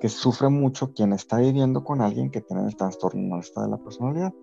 que 0.00 0.08
sufre 0.08 0.50
mucho 0.50 0.92
quien 0.92 1.12
está 1.12 1.38
viviendo 1.38 1.82
con 1.82 2.02
alguien 2.02 2.30
que 2.30 2.42
tiene 2.42 2.66
el 2.66 2.76
trastorno 2.76 3.36
narcisista 3.36 3.62
de 3.62 3.70
la 3.70 3.78
personalidad. 3.78 4.34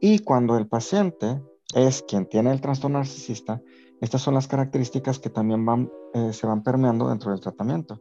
Y 0.00 0.20
cuando 0.20 0.56
el 0.56 0.66
paciente 0.66 1.42
es 1.74 2.02
quien 2.02 2.26
tiene 2.26 2.52
el 2.52 2.60
trastorno 2.60 2.98
narcisista, 2.98 3.60
estas 4.00 4.22
son 4.22 4.34
las 4.34 4.48
características 4.48 5.18
que 5.18 5.30
también 5.30 5.66
eh, 6.14 6.32
se 6.32 6.46
van 6.46 6.62
permeando 6.62 7.08
dentro 7.08 7.30
del 7.30 7.40
tratamiento. 7.40 8.00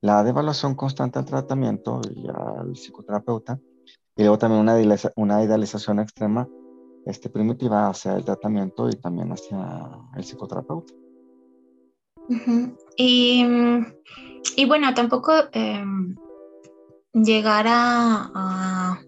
La 0.00 0.22
devaluación 0.22 0.74
constante 0.74 1.18
al 1.18 1.24
tratamiento 1.24 2.00
y 2.14 2.28
al 2.28 2.76
psicoterapeuta, 2.76 3.58
y 4.16 4.22
luego 4.22 4.38
también 4.38 4.60
una, 5.16 5.42
idealización 5.42 6.00
extrema 6.00 6.48
este, 7.06 7.30
primitiva 7.30 7.88
hacia 7.88 8.16
el 8.16 8.24
tratamiento 8.24 8.88
y 8.88 8.92
también 8.92 9.32
hacia 9.32 9.90
el 10.16 10.24
psicoterapeuta. 10.24 10.92
y, 12.96 13.44
bueno, 14.66 14.92
tampoco 14.94 15.32
eh, 15.52 15.84
llegar 17.12 17.66
a, 17.68 19.00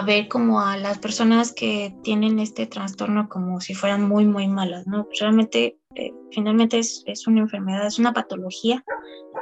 ver 0.00 0.26
como 0.28 0.60
a 0.60 0.78
las 0.78 0.98
personas 0.98 1.52
que 1.52 1.94
tienen 2.02 2.38
este 2.38 2.66
trastorno 2.66 3.28
como 3.28 3.60
si 3.60 3.74
fueran 3.74 4.08
muy, 4.08 4.24
muy 4.24 4.48
malas, 4.48 4.86
¿no? 4.86 5.06
Realmente, 5.20 5.76
eh, 5.94 6.12
finalmente 6.30 6.78
es, 6.78 7.02
es, 7.06 7.26
una 7.26 7.40
enfermedad, 7.40 7.86
es 7.86 7.98
una 7.98 8.14
patología 8.14 8.82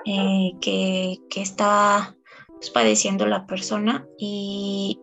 eh, 0.05 0.51
que, 0.61 1.19
que, 1.31 1.41
está 1.41 2.17
pues, 2.49 2.71
padeciendo 2.71 3.27
la 3.27 3.47
persona 3.47 4.05
y, 4.19 4.99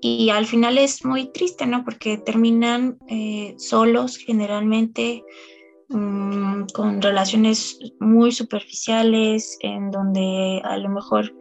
y, 0.00 0.30
al 0.30 0.46
final 0.46 0.78
es 0.78 1.04
muy 1.04 1.32
triste, 1.32 1.66
¿no? 1.66 1.84
Porque 1.84 2.18
terminan 2.18 2.98
eh, 3.08 3.56
solos 3.58 4.16
generalmente 4.16 5.24
mm, 5.88 6.66
con 6.72 7.02
relaciones 7.02 7.76
muy 7.98 8.30
superficiales, 8.30 9.58
en 9.62 9.90
donde 9.90 10.62
a 10.62 10.76
lo 10.76 10.90
mejor 10.90 11.34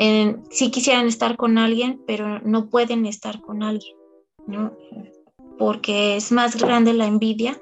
Mm, 0.00 0.44
sí 0.50 0.70
quisieran 0.70 1.06
estar 1.06 1.36
con 1.36 1.58
alguien, 1.58 2.00
pero 2.06 2.40
no 2.40 2.70
pueden 2.70 3.04
estar 3.04 3.42
con 3.42 3.62
alguien, 3.62 3.94
¿no? 4.46 4.74
Porque 5.58 6.16
es 6.16 6.32
más 6.32 6.56
grande 6.56 6.94
la 6.94 7.06
envidia 7.06 7.60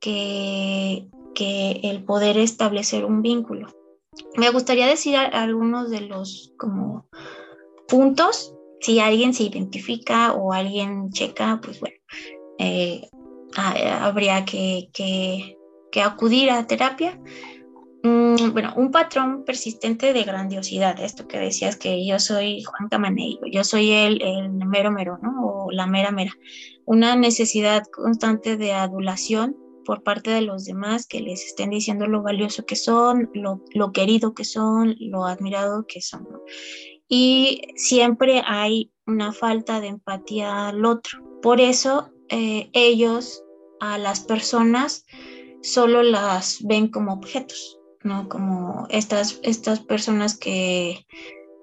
que, 0.00 1.08
que 1.34 1.80
el 1.82 2.04
poder 2.04 2.38
establecer 2.38 3.04
un 3.04 3.22
vínculo. 3.22 3.66
me 4.36 4.50
gustaría 4.50 4.86
decir 4.86 5.16
algunos 5.16 5.90
de 5.90 6.02
los 6.02 6.52
como 6.56 7.08
puntos, 7.88 8.54
si 8.80 9.00
alguien 9.00 9.34
se 9.34 9.42
identifica 9.42 10.32
o 10.32 10.52
alguien 10.52 11.10
checa, 11.10 11.60
pues 11.60 11.80
bueno, 11.80 11.96
eh, 12.60 13.08
habría 13.56 14.44
que, 14.44 14.90
que, 14.92 15.56
acudir 16.02 16.50
a 16.50 16.66
terapia. 16.68 17.18
Bueno, 18.52 18.72
un 18.76 18.90
patrón 18.90 19.44
persistente 19.44 20.12
de 20.12 20.24
grandiosidad, 20.24 21.00
esto 21.00 21.26
que 21.26 21.38
decías 21.38 21.76
que 21.76 22.06
yo 22.06 22.18
soy 22.18 22.62
Juan 22.62 22.88
Camaneiro, 22.88 23.42
yo 23.50 23.64
soy 23.64 23.92
el, 23.92 24.50
mero 24.50 24.90
mero, 24.90 25.18
¿no? 25.22 25.32
O 25.46 25.70
la 25.70 25.86
mera 25.86 26.10
mera. 26.10 26.32
Una 26.86 27.16
necesidad 27.16 27.84
constante 27.92 28.56
de 28.56 28.72
adulación 28.72 29.56
por 29.84 30.02
parte 30.02 30.30
de 30.30 30.40
los 30.40 30.64
demás 30.64 31.06
que 31.06 31.20
les 31.20 31.44
estén 31.44 31.70
diciendo 31.70 32.06
lo 32.06 32.22
valioso 32.22 32.64
que 32.64 32.76
son, 32.76 33.30
lo, 33.34 33.62
lo 33.74 33.92
querido 33.92 34.34
que 34.34 34.44
son, 34.44 34.96
lo 34.98 35.26
admirado 35.26 35.86
que 35.86 36.00
son. 36.00 36.26
Y 37.08 37.62
siempre 37.76 38.42
hay 38.46 38.92
una 39.06 39.32
falta 39.32 39.80
de 39.80 39.88
empatía 39.88 40.68
al 40.68 40.84
otro. 40.84 41.20
Por 41.42 41.60
eso 41.60 42.10
eh, 42.30 42.70
ellos 42.72 43.44
a 43.80 43.98
las 43.98 44.20
personas 44.20 45.04
solo 45.62 46.02
las 46.02 46.62
ven 46.62 46.88
como 46.88 47.12
objetos, 47.12 47.78
¿no? 48.04 48.28
Como 48.28 48.86
estas, 48.90 49.40
estas 49.42 49.80
personas 49.80 50.38
que 50.38 51.04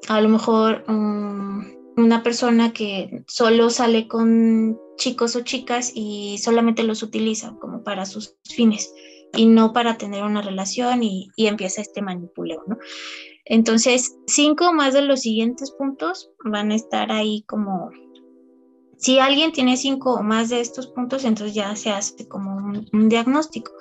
a 0.09 0.19
lo 0.19 0.27
mejor 0.27 0.83
um, 0.89 1.63
una 1.95 2.23
persona 2.23 2.73
que 2.73 3.23
solo 3.27 3.69
sale 3.69 4.07
con 4.07 4.77
chicos 4.97 5.35
o 5.35 5.41
chicas 5.41 5.91
y 5.95 6.37
solamente 6.39 6.83
los 6.83 7.03
utiliza 7.03 7.55
como 7.61 7.83
para 7.83 8.05
sus 8.05 8.35
fines 8.43 8.93
y 9.33 9.45
no 9.45 9.71
para 9.71 9.97
tener 9.97 10.23
una 10.23 10.41
relación 10.41 11.03
y, 11.03 11.31
empieza 11.37 11.81
este 11.81 12.01
manipuleo, 12.01 12.63
¿no? 12.67 12.77
Entonces, 13.45 14.15
cinco 14.27 14.73
más 14.73 14.93
de 14.93 15.01
los 15.03 15.21
siguientes 15.21 15.71
puntos 15.71 16.31
van 16.43 16.71
a 16.71 16.75
estar 16.75 17.11
ahí 17.11 17.43
como, 17.47 17.91
si 18.97 19.19
alguien 19.19 19.51
tiene 19.51 19.77
cinco 19.77 20.15
o 20.15 20.23
más 20.23 20.49
de 20.49 20.59
estos 20.59 20.87
puntos, 20.87 21.23
entonces 21.23 21.55
ya 21.55 21.75
se 21.75 21.91
hace 21.91 22.27
como 22.27 22.55
un 22.91 23.09
diagnóstico 23.09 23.71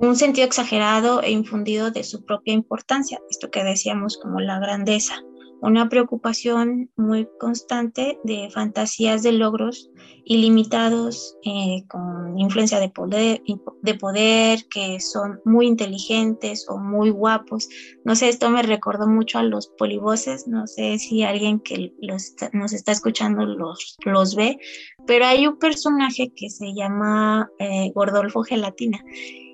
un 0.00 0.16
sentido 0.16 0.46
exagerado 0.46 1.22
e 1.22 1.30
infundido 1.30 1.90
de 1.90 2.04
su 2.04 2.24
propia 2.24 2.54
importancia, 2.54 3.20
esto 3.30 3.50
que 3.50 3.62
decíamos 3.62 4.18
como 4.18 4.40
la 4.40 4.58
grandeza, 4.58 5.22
una 5.62 5.90
preocupación 5.90 6.90
muy 6.96 7.28
constante 7.38 8.18
de 8.24 8.48
fantasías 8.50 9.22
de 9.22 9.32
logros 9.32 9.90
ilimitados 10.24 11.36
eh, 11.44 11.84
con 11.88 12.38
influencia 12.38 12.80
de 12.80 12.88
poder, 12.88 13.42
de 13.82 13.94
poder, 13.94 14.66
que 14.70 15.00
son 15.00 15.40
muy 15.44 15.66
inteligentes 15.66 16.66
o 16.68 16.78
muy 16.78 17.10
guapos. 17.10 17.68
No 18.04 18.14
sé, 18.14 18.30
esto 18.30 18.48
me 18.48 18.62
recordó 18.62 19.06
mucho 19.06 19.38
a 19.38 19.42
los 19.42 19.68
polivoces, 19.76 20.46
no 20.46 20.66
sé 20.66 20.98
si 20.98 21.24
alguien 21.24 21.60
que 21.60 21.92
nos 22.00 22.72
está 22.72 22.92
escuchando 22.92 23.44
los, 23.44 23.98
los 24.04 24.34
ve, 24.34 24.58
pero 25.06 25.26
hay 25.26 25.46
un 25.46 25.58
personaje 25.58 26.32
que 26.34 26.48
se 26.48 26.72
llama 26.74 27.50
eh, 27.58 27.90
Gordolfo 27.94 28.42
Gelatina. 28.42 29.02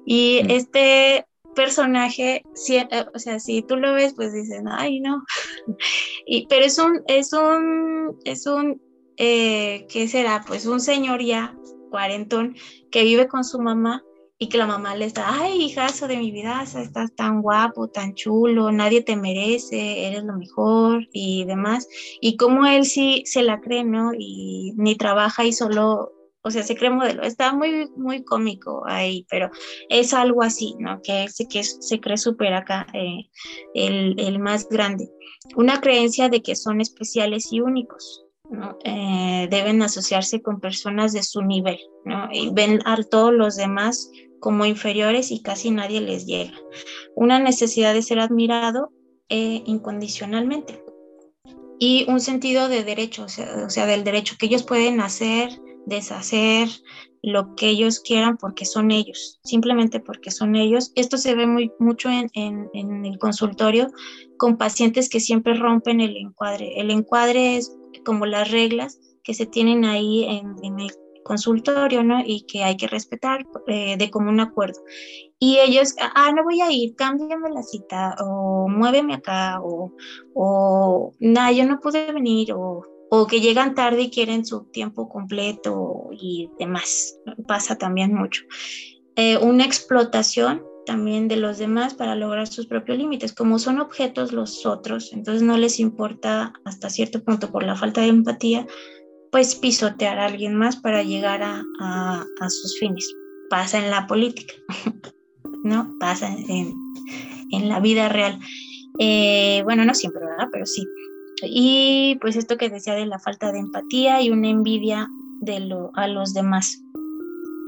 Y 0.06 0.40
mm. 0.44 0.50
este 0.50 1.26
personaje, 1.56 2.44
si, 2.54 2.76
eh, 2.76 2.88
o 3.12 3.18
sea, 3.18 3.40
si 3.40 3.62
tú 3.62 3.76
lo 3.76 3.92
ves, 3.94 4.14
pues 4.14 4.32
dicen, 4.32 4.68
ay, 4.68 5.00
no. 5.00 5.24
y, 6.26 6.46
pero 6.46 6.64
es 6.64 6.78
un, 6.78 7.02
es 7.08 7.32
un, 7.32 8.16
es 8.24 8.46
un, 8.46 8.80
eh, 9.16 9.86
¿qué 9.90 10.06
será? 10.06 10.44
Pues 10.46 10.66
un 10.66 10.80
señor 10.80 11.22
ya, 11.22 11.56
cuarentón, 11.90 12.54
que 12.90 13.02
vive 13.02 13.26
con 13.26 13.42
su 13.42 13.58
mamá 13.58 14.04
y 14.38 14.48
que 14.48 14.58
la 14.58 14.66
mamá 14.66 14.94
le 14.94 15.06
está, 15.06 15.40
ay, 15.40 15.62
hijazo 15.62 16.06
de 16.08 16.18
mi 16.18 16.30
vida, 16.30 16.62
estás 16.62 17.14
tan 17.14 17.40
guapo, 17.40 17.88
tan 17.88 18.14
chulo, 18.14 18.70
nadie 18.70 19.00
te 19.00 19.16
merece, 19.16 20.06
eres 20.06 20.24
lo 20.24 20.34
mejor 20.34 21.08
y 21.12 21.44
demás. 21.46 21.88
Y 22.20 22.36
como 22.36 22.66
él 22.66 22.84
sí 22.84 23.22
se 23.24 23.42
la 23.42 23.60
cree, 23.60 23.82
¿no? 23.82 24.12
Y 24.16 24.74
ni 24.76 24.94
trabaja 24.96 25.44
y 25.44 25.52
solo 25.52 26.12
o 26.46 26.50
sea, 26.50 26.62
se 26.62 26.76
cree 26.76 26.90
modelo. 26.90 27.22
Está 27.22 27.52
muy, 27.52 27.88
muy 27.96 28.24
cómico 28.24 28.84
ahí, 28.86 29.26
pero 29.28 29.50
es 29.88 30.14
algo 30.14 30.42
así, 30.42 30.74
¿no? 30.78 31.00
Que, 31.02 31.26
que 31.50 31.64
se 31.64 32.00
cree 32.00 32.16
súper 32.16 32.54
acá, 32.54 32.86
eh, 32.92 33.28
el, 33.74 34.14
el, 34.18 34.38
más 34.38 34.68
grande. 34.68 35.10
Una 35.56 35.80
creencia 35.80 36.28
de 36.28 36.42
que 36.42 36.54
son 36.54 36.80
especiales 36.80 37.52
y 37.52 37.60
únicos, 37.60 38.24
¿no? 38.48 38.78
Eh, 38.84 39.48
deben 39.50 39.82
asociarse 39.82 40.40
con 40.40 40.60
personas 40.60 41.12
de 41.12 41.24
su 41.24 41.42
nivel, 41.42 41.78
¿no? 42.04 42.28
Y 42.32 42.50
ven 42.52 42.80
a 42.84 42.96
todos 43.02 43.32
los 43.32 43.56
demás 43.56 44.08
como 44.38 44.66
inferiores 44.66 45.32
y 45.32 45.42
casi 45.42 45.72
nadie 45.72 46.00
les 46.00 46.26
llega. 46.26 46.54
Una 47.16 47.40
necesidad 47.40 47.92
de 47.92 48.02
ser 48.02 48.20
admirado 48.20 48.92
eh, 49.28 49.62
incondicionalmente 49.66 50.80
y 51.80 52.06
un 52.08 52.20
sentido 52.20 52.68
de 52.68 52.84
derecho, 52.84 53.24
o 53.24 53.28
sea, 53.28 53.64
o 53.66 53.70
sea, 53.70 53.86
del 53.86 54.04
derecho 54.04 54.36
que 54.38 54.46
ellos 54.46 54.62
pueden 54.62 55.00
hacer, 55.00 55.50
deshacer 55.86 56.68
lo 57.22 57.54
que 57.56 57.68
ellos 57.68 58.00
quieran 58.00 58.36
porque 58.36 58.64
son 58.64 58.90
ellos, 58.90 59.40
simplemente 59.42 60.00
porque 60.00 60.30
son 60.30 60.54
ellos. 60.54 60.92
Esto 60.94 61.16
se 61.16 61.34
ve 61.34 61.46
muy, 61.46 61.72
mucho 61.78 62.08
en, 62.08 62.30
el 62.72 63.18
consultorio 63.18 63.88
con 64.36 64.58
pacientes 64.58 65.08
que 65.08 65.20
siempre 65.20 65.54
rompen 65.54 66.00
el 66.00 66.16
encuadre. 66.16 66.78
El 66.78 66.90
encuadre 66.90 67.56
es 67.56 67.74
como 68.04 68.26
las 68.26 68.50
reglas 68.50 69.00
que 69.24 69.34
se 69.34 69.46
tienen 69.46 69.84
ahí 69.84 70.24
en, 70.24 70.78
el 70.78 70.90
consultorio, 71.24 72.04
¿no? 72.04 72.20
Y 72.24 72.46
que 72.46 72.62
hay 72.62 72.76
que 72.76 72.86
respetar 72.86 73.44
eh, 73.66 73.96
de 73.96 74.10
común 74.10 74.38
acuerdo. 74.38 74.80
Y 75.40 75.58
ellos, 75.58 75.96
ah, 75.98 76.30
no 76.32 76.44
voy 76.44 76.60
a 76.60 76.70
ir, 76.70 76.94
cámbiame 76.94 77.50
la 77.50 77.64
cita, 77.64 78.14
o 78.20 78.68
muéveme 78.68 79.14
acá, 79.14 79.60
o, 79.60 79.92
o 80.34 81.12
nada, 81.18 81.50
yo 81.50 81.66
no 81.66 81.80
pude 81.80 82.12
venir, 82.12 82.52
o 82.52 82.82
o 83.22 83.26
que 83.26 83.40
llegan 83.40 83.74
tarde 83.74 84.02
y 84.02 84.10
quieren 84.10 84.44
su 84.44 84.64
tiempo 84.64 85.08
completo 85.08 86.08
y 86.12 86.50
demás. 86.58 87.18
Pasa 87.46 87.76
también 87.76 88.14
mucho. 88.14 88.42
Eh, 89.16 89.38
una 89.38 89.64
explotación 89.64 90.62
también 90.84 91.26
de 91.26 91.36
los 91.36 91.58
demás 91.58 91.94
para 91.94 92.14
lograr 92.14 92.46
sus 92.46 92.66
propios 92.66 92.98
límites. 92.98 93.32
Como 93.32 93.58
son 93.58 93.80
objetos 93.80 94.32
los 94.32 94.66
otros, 94.66 95.12
entonces 95.12 95.42
no 95.42 95.56
les 95.56 95.80
importa 95.80 96.52
hasta 96.64 96.90
cierto 96.90 97.22
punto 97.22 97.50
por 97.50 97.64
la 97.64 97.76
falta 97.76 98.02
de 98.02 98.08
empatía, 98.08 98.66
pues 99.32 99.54
pisotear 99.54 100.18
a 100.18 100.26
alguien 100.26 100.54
más 100.54 100.76
para 100.76 101.02
llegar 101.02 101.42
a, 101.42 101.62
a, 101.80 102.50
sus 102.50 102.78
fines. 102.78 103.10
Pasa 103.50 103.78
en 103.78 103.90
la 103.90 104.06
política, 104.06 104.54
¿no? 105.64 105.94
Pasa 105.98 106.28
en, 106.28 106.74
en 107.50 107.68
la 107.68 107.80
vida 107.80 108.08
real. 108.08 108.38
Eh, 108.98 109.62
bueno, 109.64 109.84
no 109.84 109.94
siempre, 109.94 110.24
¿verdad? 110.24 110.48
Pero 110.52 110.66
sí. 110.66 110.86
Y 111.42 112.16
pues 112.20 112.36
esto 112.36 112.56
que 112.56 112.70
decía 112.70 112.94
de 112.94 113.06
la 113.06 113.18
falta 113.18 113.52
de 113.52 113.58
empatía 113.58 114.22
y 114.22 114.30
una 114.30 114.48
envidia 114.48 115.08
de 115.40 115.60
lo, 115.60 115.90
a 115.94 116.08
los 116.08 116.32
demás. 116.34 116.82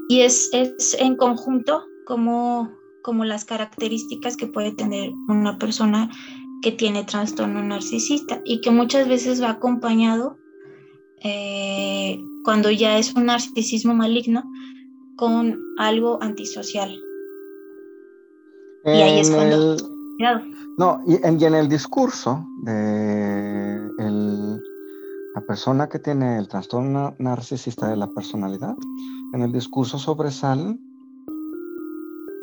Y 0.09 0.21
es, 0.21 0.49
es 0.53 0.97
en 0.99 1.15
conjunto 1.15 1.83
como, 2.05 2.71
como 3.03 3.25
las 3.25 3.45
características 3.45 4.35
que 4.37 4.47
puede 4.47 4.71
tener 4.71 5.11
una 5.27 5.57
persona 5.59 6.09
que 6.61 6.71
tiene 6.71 7.03
trastorno 7.03 7.63
narcisista 7.63 8.41
y 8.43 8.61
que 8.61 8.71
muchas 8.71 9.07
veces 9.07 9.41
va 9.41 9.51
acompañado 9.51 10.37
eh, 11.23 12.19
cuando 12.43 12.71
ya 12.71 12.97
es 12.97 13.13
un 13.13 13.25
narcisismo 13.25 13.93
maligno 13.93 14.43
con 15.15 15.59
algo 15.77 16.21
antisocial. 16.21 16.97
y 18.85 18.89
ahí 18.89 19.19
es 19.19 19.29
cuando... 19.29 19.77
No, 20.77 21.01
y 21.07 21.15
en, 21.25 21.41
el 21.41 21.69
discurso 21.69 22.45
de 22.63 23.89
la 25.33 25.41
persona 25.41 25.87
que 25.87 25.99
tiene 25.99 26.37
el 26.37 26.49
trastorno 26.49 27.15
narcisista 27.19 27.89
de 27.89 27.95
la 27.95 28.07
personalidad, 28.07 28.75
en 29.33 29.41
el 29.41 29.53
discurso 29.53 29.97
sobresale 29.97 30.77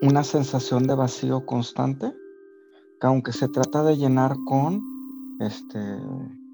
una 0.03 0.25
sensación 0.25 0.87
de 0.87 0.95
vacío 0.95 1.45
constante, 1.45 2.15
que 2.99 3.07
aunque 3.07 3.33
se 3.33 3.49
trata 3.49 3.83
de 3.83 3.97
llenar 3.97 4.37
con 4.47 4.83
este, 5.41 5.99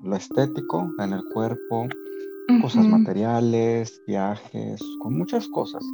lo 0.03 0.17
estético 0.17 0.91
en 0.99 1.13
el 1.13 1.23
cuerpo, 1.33 1.87
cosas 2.61 2.85
materiales, 2.87 4.03
viajes, 4.09 4.81
con 5.01 5.17
muchas 5.17 5.47
cosas 5.49 5.85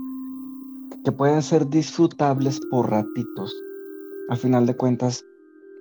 que 1.05 1.13
pueden 1.13 1.43
ser 1.43 1.69
disfrutables 1.69 2.61
por 2.71 2.91
ratitos, 2.91 3.55
al 4.29 4.37
final 4.37 4.67
de 4.67 4.77
cuentas 4.77 5.25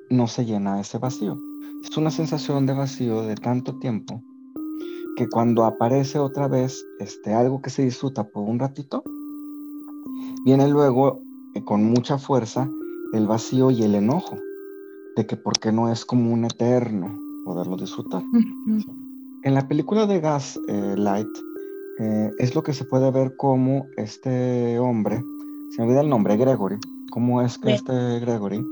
no 0.10 0.28
se 0.28 0.46
llena 0.46 0.80
ese 0.80 0.98
vacío. 0.98 1.38
Es 1.84 1.96
una 1.98 2.12
sensación 2.12 2.66
de 2.66 2.74
vacío 2.74 3.24
de 3.24 3.36
tanto 3.36 3.78
tiempo 3.80 4.22
que 5.18 5.28
cuando 5.28 5.66
aparece 5.66 6.20
otra 6.20 6.48
vez 6.48 6.86
este, 7.00 7.34
algo 7.34 7.62
que 7.62 7.70
se 7.70 7.84
disfruta 7.84 8.24
por 8.24 8.48
un 8.48 8.60
ratito, 8.60 9.04
viene 10.46 10.68
luego 10.68 11.22
eh, 11.56 11.64
con 11.66 11.84
mucha 11.84 12.18
fuerza 12.18 12.70
el 13.14 13.28
vacío 13.28 13.72
y 13.72 13.84
el 13.84 13.96
enojo 13.96 14.38
de 15.16 15.26
que 15.26 15.36
por 15.36 15.60
qué 15.60 15.72
no 15.72 15.92
es 15.92 16.06
como 16.06 16.32
un 16.32 16.46
eterno 16.46 17.20
poderlo 17.46 17.78
disfrutar. 17.78 18.22
En 19.44 19.54
la 19.54 19.68
película 19.68 20.06
de 20.06 20.20
Gas 20.20 20.60
eh, 20.68 20.96
Light 20.98 21.28
eh, 22.00 22.32
es 22.38 22.54
lo 22.54 22.62
que 22.62 22.74
se 22.74 22.86
puede 22.86 23.10
ver 23.10 23.36
como 23.38 23.88
este 23.98 24.78
hombre, 24.78 25.24
se 25.72 25.82
me 25.82 25.88
olvida 25.88 26.02
el 26.02 26.10
nombre, 26.10 26.38
Gregory, 26.38 26.78
cómo 27.18 27.42
es 27.42 27.58
que 27.58 27.74
este 27.74 28.20
Gregory 28.20 28.64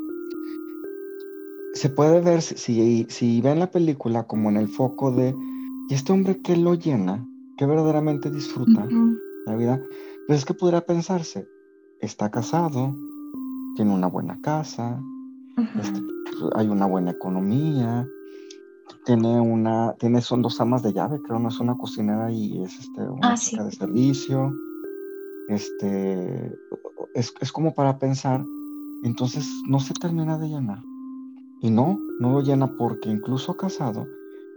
se 1.74 1.90
puede 1.90 2.22
ver, 2.22 2.44
si, 2.44 3.08
si 3.10 3.42
ven 3.42 3.58
la 3.58 3.72
película 3.72 4.28
como 4.28 4.52
en 4.52 4.58
el 4.58 4.68
foco 4.68 5.12
de, 5.12 5.36
¿y 5.90 5.94
este 5.96 6.14
hombre 6.14 6.40
qué 6.44 6.56
lo 6.56 6.76
llena? 6.76 7.28
¿Qué 7.58 7.66
verdaderamente 7.66 8.30
disfruta 8.30 8.88
la 9.48 9.56
vida? 9.56 9.82
Pues 10.28 10.38
es 10.38 10.46
que 10.46 10.54
podría 10.54 10.86
pensarse, 10.86 11.50
está 12.02 12.30
casado, 12.30 12.96
tiene 13.78 13.92
una 13.92 14.10
buena 14.10 14.40
casa, 14.44 15.02
este, 15.82 16.02
hay 16.54 16.68
una 16.68 16.86
buena 16.86 17.10
economía, 17.10 18.08
tiene 19.06 19.42
una, 19.42 19.96
tiene, 19.98 20.22
son 20.22 20.44
dos 20.44 20.62
amas 20.62 20.84
de 20.84 20.94
llave, 20.94 21.20
creo, 21.24 21.40
no 21.40 21.50
es 21.50 21.60
una 21.60 21.76
cocinera 21.76 22.32
y 22.32 22.62
es 22.62 22.80
este, 22.80 23.02
una 23.10 23.32
ah, 23.32 23.34
chica 23.34 23.64
de 23.64 23.72
servicio. 23.72 24.54
Este, 25.48 26.52
es, 27.16 27.34
es, 27.40 27.52
como 27.52 27.74
para 27.74 27.98
pensar, 27.98 28.46
entonces 29.04 29.50
no 29.68 29.80
se 29.80 29.94
termina 29.94 30.38
de 30.38 30.50
llenar. 30.50 30.84
Y 31.62 31.72
no, 31.72 32.00
no 32.20 32.34
lo 32.34 32.42
llena 32.42 32.68
porque 32.78 33.10
incluso 33.10 33.56
casado, 33.56 34.06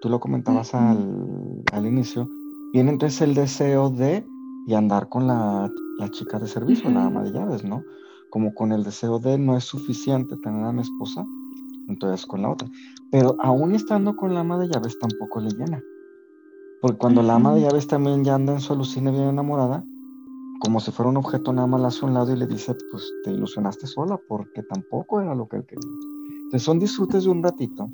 tú 0.03 0.09
lo 0.09 0.21
comentabas 0.21 0.75
al, 0.75 1.63
al, 1.73 1.87
inicio, 1.87 2.29
viene 2.75 2.91
entonces 2.91 3.23
el 3.23 3.35
deseo 3.35 3.89
de 3.91 4.27
y 4.67 4.75
andar 4.75 5.09
con 5.09 5.27
la, 5.27 5.73
la 5.99 6.11
chica 6.11 6.39
de 6.39 6.49
servicio, 6.49 6.91
la 6.91 7.07
ama 7.07 7.23
de 7.23 7.33
llaves, 7.33 7.65
¿no? 7.65 7.83
Como 8.31 8.53
con 8.53 8.73
el 8.73 8.85
deseo 8.85 9.19
de 9.19 9.39
no 9.39 9.57
es 9.57 9.65
suficiente 9.65 10.37
tener 10.37 10.65
a 10.65 10.73
mi 10.73 10.83
esposa, 10.83 11.25
entonces 11.89 12.27
con 12.27 12.43
la 12.43 12.51
otra. 12.51 12.69
Pero 13.11 13.37
aún 13.39 13.75
estando 13.75 14.15
con 14.17 14.35
la 14.35 14.41
ama 14.41 14.59
de 14.59 14.69
llaves 14.69 14.99
tampoco 14.99 15.41
le 15.41 15.51
llena. 15.51 15.83
Porque 16.83 16.99
cuando 16.99 17.23
la 17.23 17.37
ama 17.37 17.55
de 17.55 17.63
llaves 17.63 17.87
también 17.87 18.25
ya 18.25 18.35
anda 18.35 18.53
en 18.53 18.61
su 18.61 18.73
alucina 18.73 19.11
bien 19.11 19.29
enamorada, 19.29 19.85
como 20.61 20.81
si 20.81 20.91
fuera 20.91 21.11
un 21.11 21.17
objeto, 21.17 21.53
nada 21.53 21.67
más 21.67 21.81
la 21.81 21.89
hace 21.89 22.05
a 22.05 22.09
un 22.09 22.15
lado 22.15 22.33
y 22.33 22.37
le 22.37 22.47
dice, 22.47 22.75
pues 22.91 23.11
te 23.25 23.31
ilusionaste 23.31 23.87
sola, 23.87 24.19
porque 24.29 24.63
tampoco 24.63 25.21
era 25.21 25.35
lo 25.35 25.49
que 25.49 25.57
él 25.57 25.67
quería. 25.67 25.91
Entonces 26.45 26.63
son 26.63 26.79
disfrutes 26.79 27.25
de 27.25 27.31
un 27.31 27.43
ratito, 27.43 27.89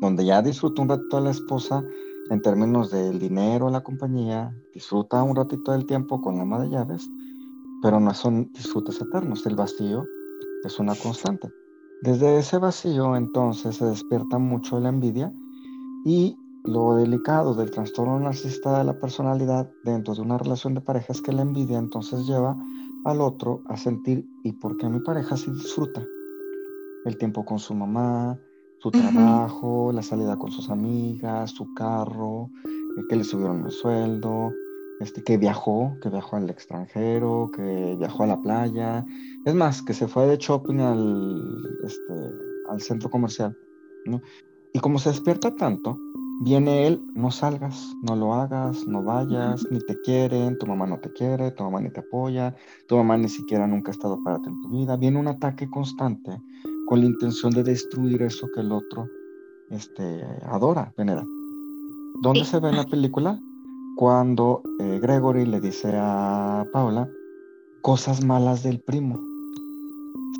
donde 0.00 0.24
ya 0.24 0.42
disfruta 0.42 0.82
un 0.82 0.88
ratito 0.88 1.16
a 1.16 1.20
la 1.20 1.30
esposa 1.30 1.84
en 2.30 2.42
términos 2.42 2.90
del 2.90 3.18
dinero, 3.18 3.70
la 3.70 3.82
compañía, 3.82 4.52
disfruta 4.74 5.22
un 5.22 5.36
ratito 5.36 5.72
del 5.72 5.86
tiempo 5.86 6.20
con 6.20 6.36
la 6.36 6.42
ama 6.42 6.60
de 6.60 6.70
llaves, 6.70 7.08
pero 7.82 8.00
no 8.00 8.12
son 8.14 8.50
disfrutes 8.52 9.00
eternos. 9.00 9.46
El 9.46 9.54
vacío 9.54 10.04
es 10.64 10.78
una 10.78 10.94
constante. 10.96 11.48
Desde 12.02 12.38
ese 12.38 12.58
vacío 12.58 13.16
entonces 13.16 13.76
se 13.76 13.86
despierta 13.86 14.38
mucho 14.38 14.80
la 14.80 14.88
envidia 14.88 15.32
y 16.04 16.36
lo 16.66 16.96
delicado 16.96 17.54
del 17.54 17.70
trastorno 17.70 18.18
narcisista 18.18 18.78
de 18.78 18.84
la 18.84 18.98
personalidad 18.98 19.70
dentro 19.84 20.14
de 20.14 20.22
una 20.22 20.38
relación 20.38 20.74
de 20.74 20.80
pareja 20.80 21.12
es 21.12 21.22
que 21.22 21.32
la 21.32 21.42
envidia 21.42 21.78
entonces 21.78 22.26
lleva 22.26 22.56
al 23.04 23.20
otro 23.20 23.62
a 23.68 23.76
sentir, 23.76 24.26
¿y 24.42 24.52
por 24.52 24.76
qué 24.76 24.88
mi 24.88 25.00
pareja 25.00 25.36
sí 25.36 25.50
disfruta? 25.52 26.04
El 27.04 27.16
tiempo 27.18 27.44
con 27.44 27.58
su 27.58 27.72
mamá, 27.72 28.36
su 28.78 28.90
trabajo, 28.90 29.92
la 29.92 30.02
salida 30.02 30.36
con 30.36 30.50
sus 30.50 30.68
amigas, 30.70 31.52
su 31.52 31.72
carro, 31.74 32.50
que 33.08 33.16
le 33.16 33.24
subieron 33.24 33.64
el 33.64 33.70
sueldo, 33.70 34.52
este, 35.00 35.22
que 35.22 35.36
viajó, 35.36 35.96
que 36.02 36.08
viajó 36.08 36.36
al 36.36 36.50
extranjero, 36.50 37.50
que 37.54 37.96
viajó 37.98 38.24
a 38.24 38.26
la 38.26 38.40
playa. 38.40 39.04
Es 39.44 39.54
más, 39.54 39.82
que 39.82 39.94
se 39.94 40.08
fue 40.08 40.26
de 40.26 40.36
shopping 40.38 40.80
al, 40.80 41.62
este, 41.84 42.14
al 42.68 42.80
centro 42.80 43.08
comercial. 43.08 43.56
Y 44.72 44.78
como 44.80 44.98
se 44.98 45.10
despierta 45.10 45.54
tanto, 45.54 45.96
Viene 46.38 46.86
él, 46.86 47.02
no 47.14 47.30
salgas, 47.30 47.96
no 48.02 48.14
lo 48.14 48.34
hagas, 48.34 48.86
no 48.86 49.02
vayas, 49.02 49.66
ni 49.70 49.78
te 49.80 49.98
quieren, 50.02 50.58
tu 50.58 50.66
mamá 50.66 50.86
no 50.86 50.98
te 50.98 51.10
quiere, 51.10 51.50
tu 51.50 51.64
mamá 51.64 51.80
ni 51.80 51.90
te 51.90 52.00
apoya, 52.00 52.54
tu 52.86 52.96
mamá 52.96 53.16
ni 53.16 53.28
siquiera 53.28 53.66
nunca 53.66 53.90
ha 53.90 53.94
estado 53.94 54.22
para 54.22 54.38
ti 54.40 54.50
en 54.50 54.60
tu 54.60 54.68
vida. 54.68 54.96
Viene 54.96 55.18
un 55.18 55.28
ataque 55.28 55.68
constante 55.70 56.42
con 56.86 57.00
la 57.00 57.06
intención 57.06 57.52
de 57.52 57.62
destruir 57.62 58.22
eso 58.22 58.48
que 58.54 58.60
el 58.60 58.70
otro 58.70 59.08
este, 59.70 60.24
adora, 60.46 60.92
venera. 60.96 61.26
¿Dónde 62.20 62.44
se 62.44 62.60
ve 62.60 62.68
en 62.68 62.76
la 62.76 62.84
película? 62.84 63.40
Cuando 63.96 64.62
eh, 64.78 64.98
Gregory 65.00 65.46
le 65.46 65.60
dice 65.60 65.92
a 65.94 66.66
Paula 66.72 67.08
cosas 67.80 68.24
malas 68.24 68.62
del 68.62 68.80
primo. 68.80 69.18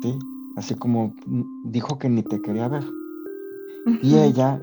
¿Sí? 0.01 0.17
Así 0.55 0.75
como 0.75 1.13
mm, 1.25 1.71
dijo 1.71 1.97
que 1.97 2.09
ni 2.09 2.23
te 2.23 2.41
quería 2.41 2.67
ver. 2.67 2.83
Y 4.01 4.17
ella 4.17 4.61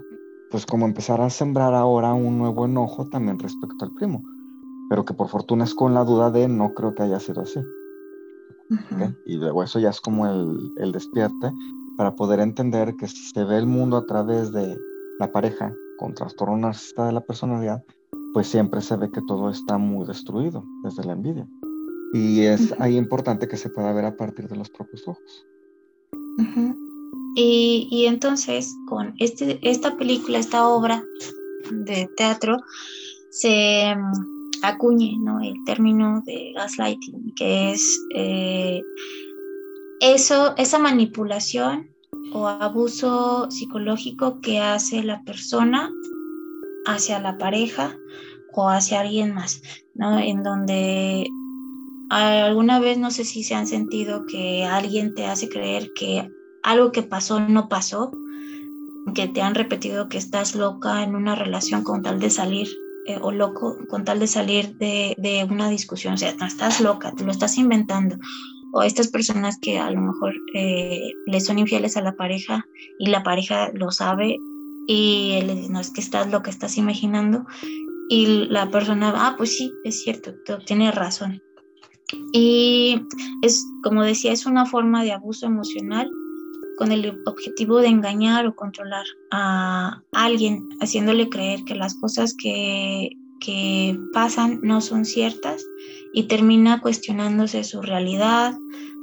pues 0.54 0.66
como 0.66 0.86
empezar 0.86 1.20
a 1.20 1.30
sembrar 1.30 1.74
ahora 1.74 2.14
un 2.14 2.38
nuevo 2.38 2.64
enojo 2.64 3.08
también 3.08 3.40
respecto 3.40 3.84
al 3.84 3.90
primo, 3.90 4.22
pero 4.88 5.04
que 5.04 5.12
por 5.12 5.26
fortuna 5.26 5.64
es 5.64 5.74
con 5.74 5.94
la 5.94 6.04
duda 6.04 6.30
de 6.30 6.46
no 6.46 6.74
creo 6.74 6.94
que 6.94 7.02
haya 7.02 7.18
sido 7.18 7.42
así. 7.42 7.58
Y 9.26 9.34
luego 9.34 9.64
eso 9.64 9.80
ya 9.80 9.90
es 9.90 10.00
como 10.00 10.28
el, 10.28 10.72
el 10.76 10.92
despierte 10.92 11.50
para 11.96 12.14
poder 12.14 12.38
entender 12.38 12.94
que 12.94 13.08
si 13.08 13.32
se 13.32 13.42
ve 13.42 13.58
el 13.58 13.66
mundo 13.66 13.96
a 13.96 14.06
través 14.06 14.52
de 14.52 14.78
la 15.18 15.32
pareja 15.32 15.74
con 15.98 16.14
trastorno 16.14 16.56
narcisista 16.56 17.06
de 17.06 17.14
la 17.14 17.20
personalidad, 17.22 17.82
pues 18.32 18.46
siempre 18.46 18.80
se 18.80 18.96
ve 18.96 19.10
que 19.10 19.22
todo 19.22 19.50
está 19.50 19.76
muy 19.76 20.06
destruido 20.06 20.62
desde 20.84 21.02
la 21.02 21.14
envidia. 21.14 21.48
Y 22.12 22.42
es 22.42 22.72
ahí 22.78 22.96
importante 22.96 23.48
que 23.48 23.56
se 23.56 23.70
pueda 23.70 23.92
ver 23.92 24.04
a 24.04 24.16
partir 24.16 24.46
de 24.46 24.54
los 24.54 24.70
propios 24.70 25.02
ojos. 25.08 25.46
Y, 27.36 28.04
entonces 28.06 28.76
con 28.86 29.14
este, 29.18 29.58
esta 29.62 29.96
película, 29.96 30.38
esta 30.38 30.68
obra 30.68 31.04
de 31.70 32.08
teatro, 32.16 32.58
se 33.30 33.94
mm, 33.96 34.62
acuñe 34.62 35.16
el 35.42 35.64
término 35.64 36.22
de 36.24 36.52
gaslighting, 36.54 37.34
que 37.34 37.72
es 37.72 38.00
eh, 38.14 38.82
eso, 40.00 40.54
esa 40.56 40.78
manipulación 40.78 41.90
o 42.32 42.46
abuso 42.46 43.50
psicológico 43.50 44.40
que 44.40 44.60
hace 44.60 45.02
la 45.02 45.22
persona 45.24 45.90
hacia 46.86 47.18
la 47.18 47.36
pareja 47.38 47.96
o 48.52 48.68
hacia 48.68 49.00
alguien 49.00 49.34
más, 49.34 49.60
¿no? 49.94 50.18
En 50.18 50.42
donde 50.42 51.26
alguna 52.10 52.78
vez 52.78 52.98
no 52.98 53.10
sé 53.10 53.24
si 53.24 53.42
se 53.42 53.54
han 53.54 53.66
sentido 53.66 54.24
que 54.26 54.64
alguien 54.64 55.14
te 55.14 55.26
hace 55.26 55.48
creer 55.48 55.90
que 55.94 56.28
algo 56.64 56.90
que 56.90 57.02
pasó 57.02 57.38
no 57.40 57.68
pasó, 57.68 58.10
que 59.14 59.28
te 59.28 59.42
han 59.42 59.54
repetido 59.54 60.08
que 60.08 60.18
estás 60.18 60.56
loca 60.56 61.02
en 61.02 61.14
una 61.14 61.34
relación 61.34 61.84
con 61.84 62.02
tal 62.02 62.18
de 62.18 62.30
salir 62.30 62.68
eh, 63.06 63.18
o 63.20 63.30
loco 63.30 63.76
con 63.88 64.04
tal 64.04 64.18
de 64.18 64.26
salir 64.26 64.74
de, 64.78 65.46
una 65.48 65.68
discusión, 65.68 66.14
o 66.14 66.16
sea, 66.16 66.34
no 66.34 66.46
estás 66.46 66.80
loca, 66.80 67.12
te 67.12 67.22
lo 67.22 67.30
estás 67.30 67.58
inventando. 67.58 68.16
O 68.72 68.82
estas 68.82 69.08
personas 69.08 69.58
que 69.60 69.78
a 69.78 69.90
lo 69.90 70.00
mejor 70.00 70.34
eh, 70.54 71.12
le 71.26 71.40
son 71.40 71.58
infieles 71.58 71.96
a 71.96 72.00
la 72.00 72.16
pareja 72.16 72.66
y 72.98 73.08
la 73.08 73.22
pareja 73.22 73.70
lo 73.74 73.92
sabe 73.92 74.38
y 74.88 75.40
le 75.46 75.54
dice, 75.54 75.68
no, 75.70 75.80
es 75.80 75.90
que 75.90 76.00
estás 76.00 76.30
loca, 76.32 76.50
estás 76.50 76.76
imaginando. 76.78 77.44
Y 78.08 78.46
la 78.48 78.70
persona, 78.70 79.12
ah, 79.14 79.34
pues 79.36 79.56
sí, 79.56 79.70
es 79.84 80.02
cierto, 80.02 80.34
tiene 80.66 80.90
razón. 80.90 81.40
Y 82.32 83.00
es, 83.42 83.64
como 83.82 84.02
decía, 84.02 84.32
es 84.32 84.46
una 84.46 84.66
forma 84.66 85.04
de 85.04 85.12
abuso 85.12 85.46
emocional 85.46 86.10
con 86.76 86.92
el 86.92 87.22
objetivo 87.26 87.78
de 87.78 87.88
engañar 87.88 88.46
o 88.46 88.54
controlar 88.54 89.04
a 89.30 90.02
alguien, 90.12 90.68
haciéndole 90.80 91.28
creer 91.28 91.64
que 91.64 91.74
las 91.74 91.94
cosas 91.94 92.34
que, 92.34 93.10
que 93.40 93.98
pasan 94.12 94.60
no 94.62 94.80
son 94.80 95.04
ciertas 95.04 95.64
y 96.12 96.24
termina 96.24 96.80
cuestionándose 96.80 97.64
su 97.64 97.82
realidad, 97.82 98.54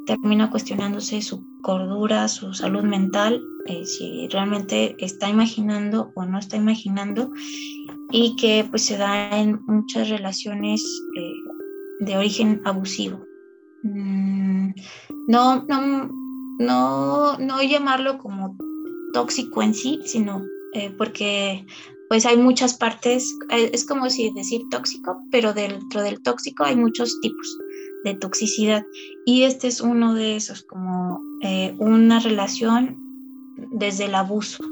termina 0.05 0.49
cuestionándose 0.49 1.21
su 1.21 1.43
cordura, 1.62 2.27
su 2.27 2.53
salud 2.53 2.84
mental, 2.84 3.41
eh, 3.67 3.86
si 3.86 4.27
realmente 4.29 4.95
está 4.99 5.29
imaginando 5.29 6.12
o 6.15 6.25
no 6.25 6.39
está 6.39 6.57
imaginando 6.57 7.31
y 8.12 8.36
que 8.36 8.65
pues 8.69 8.84
se 8.86 8.97
da 8.97 9.38
en 9.38 9.62
muchas 9.67 10.10
relaciones 10.10 10.84
eh, 11.15 12.05
de 12.05 12.17
origen 12.17 12.62
abusivo. 12.65 13.23
Mm, 13.84 14.71
no, 15.27 15.63
no, 15.63 16.10
no, 16.62 17.38
no 17.38 17.62
llamarlo 17.62 18.17
como 18.17 18.56
tóxico 19.13 19.62
en 19.62 19.74
sí, 19.74 20.00
sino 20.06 20.43
eh, 20.74 20.93
porque 20.97 21.65
pues 22.10 22.26
hay 22.26 22.38
muchas 22.38 22.74
partes, 22.74 23.38
eh, 23.50 23.71
es 23.74 23.86
como 23.86 24.10
si 24.10 24.32
decir 24.34 24.62
tóxico, 24.69 25.21
pero 25.32 25.54
dentro 25.54 26.02
del 26.02 26.21
tóxico 26.21 26.63
hay 26.63 26.76
muchos 26.76 27.19
tipos 27.21 27.58
de 28.04 28.15
toxicidad 28.15 28.86
y 29.26 29.43
este 29.43 29.67
es 29.67 29.80
uno 29.80 30.13
de 30.13 30.36
esos, 30.36 30.63
como 30.63 31.21
eh, 31.41 31.74
una 31.80 32.19
relación 32.19 32.97
desde 33.71 34.06
el 34.06 34.15
abuso. 34.15 34.63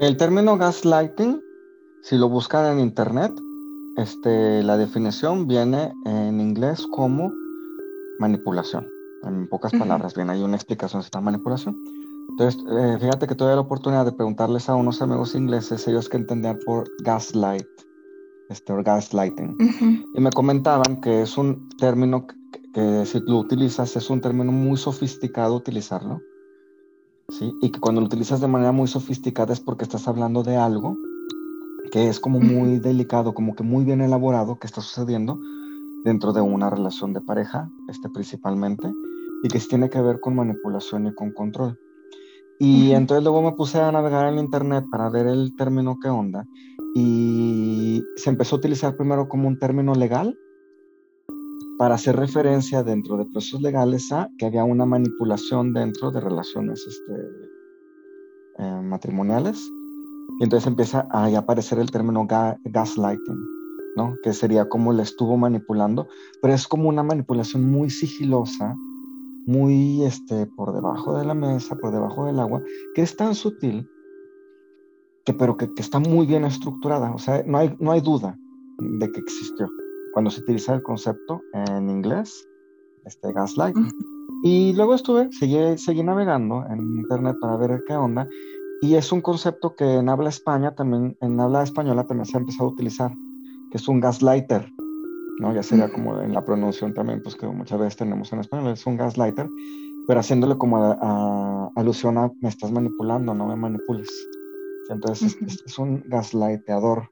El 0.00 0.16
término 0.16 0.56
gaslighting, 0.56 1.40
si 2.02 2.16
lo 2.16 2.28
buscan 2.28 2.72
en 2.72 2.80
internet, 2.80 3.32
este, 3.96 4.62
la 4.62 4.76
definición 4.76 5.46
viene 5.46 5.92
en 6.04 6.40
inglés 6.40 6.86
como 6.92 7.32
manipulación. 8.18 8.86
En 9.22 9.48
pocas 9.48 9.72
palabras, 9.72 10.14
bien, 10.14 10.30
hay 10.30 10.42
una 10.42 10.56
explicación 10.56 11.02
de 11.02 11.06
esta 11.06 11.20
manipulación. 11.20 11.76
Entonces, 12.30 12.62
eh, 12.70 12.96
fíjate 13.00 13.26
que 13.26 13.34
tuve 13.34 13.54
la 13.54 13.60
oportunidad 13.60 14.04
de 14.04 14.12
preguntarles 14.12 14.68
a 14.68 14.74
unos 14.74 15.02
amigos 15.02 15.34
ingleses, 15.34 15.86
ellos 15.88 16.08
que 16.08 16.16
entendían 16.16 16.58
por 16.64 16.88
gaslight, 17.02 17.66
este, 18.48 18.72
o 18.72 18.82
gaslighting. 18.82 19.56
Y 20.14 20.20
me 20.20 20.30
comentaban 20.30 21.00
que 21.00 21.22
es 21.22 21.36
un 21.36 21.68
término 21.76 22.26
que, 22.72 23.04
si 23.04 23.20
lo 23.20 23.38
utilizas 23.38 23.96
es 23.96 24.08
un 24.10 24.20
término 24.20 24.52
muy 24.52 24.76
sofisticado 24.76 25.54
utilizarlo, 25.54 26.20
¿sí? 27.28 27.52
Y 27.60 27.70
que 27.70 27.80
cuando 27.80 28.00
lo 28.00 28.06
utilizas 28.06 28.40
de 28.40 28.48
manera 28.48 28.72
muy 28.72 28.88
sofisticada 28.88 29.52
es 29.52 29.60
porque 29.60 29.84
estás 29.84 30.08
hablando 30.08 30.42
de 30.42 30.56
algo 30.56 30.96
que 31.90 32.08
es 32.08 32.20
como 32.20 32.40
muy 32.40 32.78
delicado, 32.78 33.34
como 33.34 33.54
que 33.54 33.64
muy 33.64 33.84
bien 33.84 34.00
elaborado 34.00 34.58
que 34.58 34.66
está 34.66 34.80
sucediendo 34.80 35.38
dentro 36.04 36.32
de 36.32 36.40
una 36.40 36.70
relación 36.70 37.12
de 37.12 37.20
pareja, 37.20 37.68
este 37.88 38.08
principalmente, 38.08 38.92
y 39.42 39.48
que 39.48 39.58
tiene 39.60 39.88
que 39.90 40.00
ver 40.00 40.20
con 40.20 40.36
manipulación 40.36 41.06
y 41.06 41.14
con 41.14 41.32
control. 41.32 41.78
Y 42.58 42.92
entonces 42.92 43.24
luego 43.24 43.40
me 43.42 43.52
puse 43.52 43.80
a 43.80 43.90
navegar 43.90 44.30
en 44.30 44.38
internet 44.38 44.84
para 44.90 45.08
ver 45.08 45.26
el 45.26 45.56
término 45.56 45.96
qué 46.02 46.08
onda, 46.08 46.44
y 46.94 48.02
se 48.16 48.30
empezó 48.30 48.56
a 48.56 48.58
utilizar 48.58 48.96
primero 48.96 49.28
como 49.28 49.48
un 49.48 49.58
término 49.58 49.94
legal 49.94 50.36
para 51.78 51.94
hacer 51.94 52.16
referencia 52.16 52.82
dentro 52.82 53.16
de 53.16 53.24
procesos 53.26 53.62
legales 53.62 54.12
a 54.12 54.28
que 54.38 54.46
había 54.46 54.64
una 54.64 54.84
manipulación 54.84 55.72
dentro 55.72 56.10
de 56.10 56.20
relaciones 56.20 56.84
este, 56.86 57.12
eh, 58.58 58.80
matrimoniales. 58.82 59.58
Y 60.38 60.44
entonces 60.44 60.66
empieza 60.66 61.06
a 61.10 61.26
aparecer 61.38 61.78
el 61.78 61.90
término 61.90 62.26
gaslighting, 62.26 63.46
¿no? 63.96 64.14
Que 64.22 64.32
sería 64.32 64.68
como 64.68 64.92
le 64.92 65.02
estuvo 65.02 65.36
manipulando, 65.36 66.08
pero 66.42 66.52
es 66.52 66.68
como 66.68 66.88
una 66.88 67.02
manipulación 67.02 67.70
muy 67.70 67.88
sigilosa, 67.88 68.76
muy 69.46 70.02
este, 70.02 70.46
por 70.46 70.72
debajo 70.72 71.18
de 71.18 71.24
la 71.24 71.34
mesa, 71.34 71.76
por 71.76 71.92
debajo 71.92 72.26
del 72.26 72.38
agua, 72.40 72.62
que 72.94 73.02
es 73.02 73.16
tan 73.16 73.34
sutil, 73.34 73.88
que, 75.24 75.34
pero 75.34 75.56
que, 75.56 75.72
que 75.74 75.82
está 75.82 75.98
muy 75.98 76.26
bien 76.26 76.44
estructurada. 76.44 77.12
O 77.12 77.18
sea, 77.18 77.42
no 77.46 77.58
hay, 77.58 77.74
no 77.78 77.92
hay 77.92 78.00
duda 78.00 78.38
de 78.78 79.12
que 79.12 79.20
existió 79.20 79.68
cuando 80.12 80.30
se 80.30 80.40
utiliza 80.40 80.74
el 80.74 80.82
concepto 80.82 81.42
en 81.52 81.90
inglés, 81.90 82.46
este 83.04 83.32
gaslight. 83.32 83.76
Y 84.42 84.72
luego 84.74 84.94
estuve, 84.94 85.30
seguí, 85.32 85.56
seguí 85.78 86.02
navegando 86.02 86.64
en 86.66 86.80
internet 86.98 87.36
para 87.40 87.56
ver 87.56 87.82
qué 87.86 87.94
onda. 87.94 88.28
Y 88.82 88.94
es 88.94 89.12
un 89.12 89.20
concepto 89.20 89.74
que 89.74 89.96
en 89.96 90.08
habla 90.08 90.30
España 90.30 90.74
también, 90.74 91.16
en 91.20 91.38
habla 91.38 91.62
española 91.62 92.06
también 92.06 92.26
se 92.26 92.36
ha 92.36 92.40
empezado 92.40 92.70
a 92.70 92.72
utilizar, 92.72 93.12
que 93.70 93.76
es 93.76 93.88
un 93.88 94.00
gaslighter, 94.00 94.72
¿no? 95.40 95.54
Ya 95.54 95.62
sería 95.62 95.90
como 95.90 96.20
en 96.20 96.32
la 96.32 96.44
pronunciación 96.44 96.94
también, 96.94 97.22
pues 97.22 97.34
que 97.34 97.46
muchas 97.46 97.78
veces 97.78 97.96
tenemos 97.96 98.32
en 98.32 98.40
español, 98.40 98.72
es 98.72 98.86
un 98.86 98.96
gaslighter, 98.96 99.48
pero 100.06 100.20
haciéndole 100.20 100.56
como 100.56 100.76
a, 100.84 101.70
alusión 101.76 102.18
a 102.18 102.30
me 102.40 102.48
estás 102.48 102.70
manipulando, 102.70 103.34
no 103.34 103.46
me 103.46 103.56
manipules. 103.56 104.08
Entonces 104.90 105.36
es, 105.66 105.78
un 105.78 106.02
gaslighteador, 106.06 107.08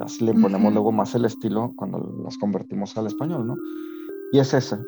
Así 0.00 0.24
le 0.24 0.32
ponemos 0.32 0.72
luego 0.72 0.92
más 0.92 1.14
el 1.14 1.26
estilo 1.26 1.74
cuando 1.76 1.98
las 2.24 2.38
convertimos 2.38 2.96
al 2.96 3.06
español, 3.06 3.46
¿no? 3.46 3.56
Y 4.32 4.38
es 4.38 4.54
ese, 4.54 4.78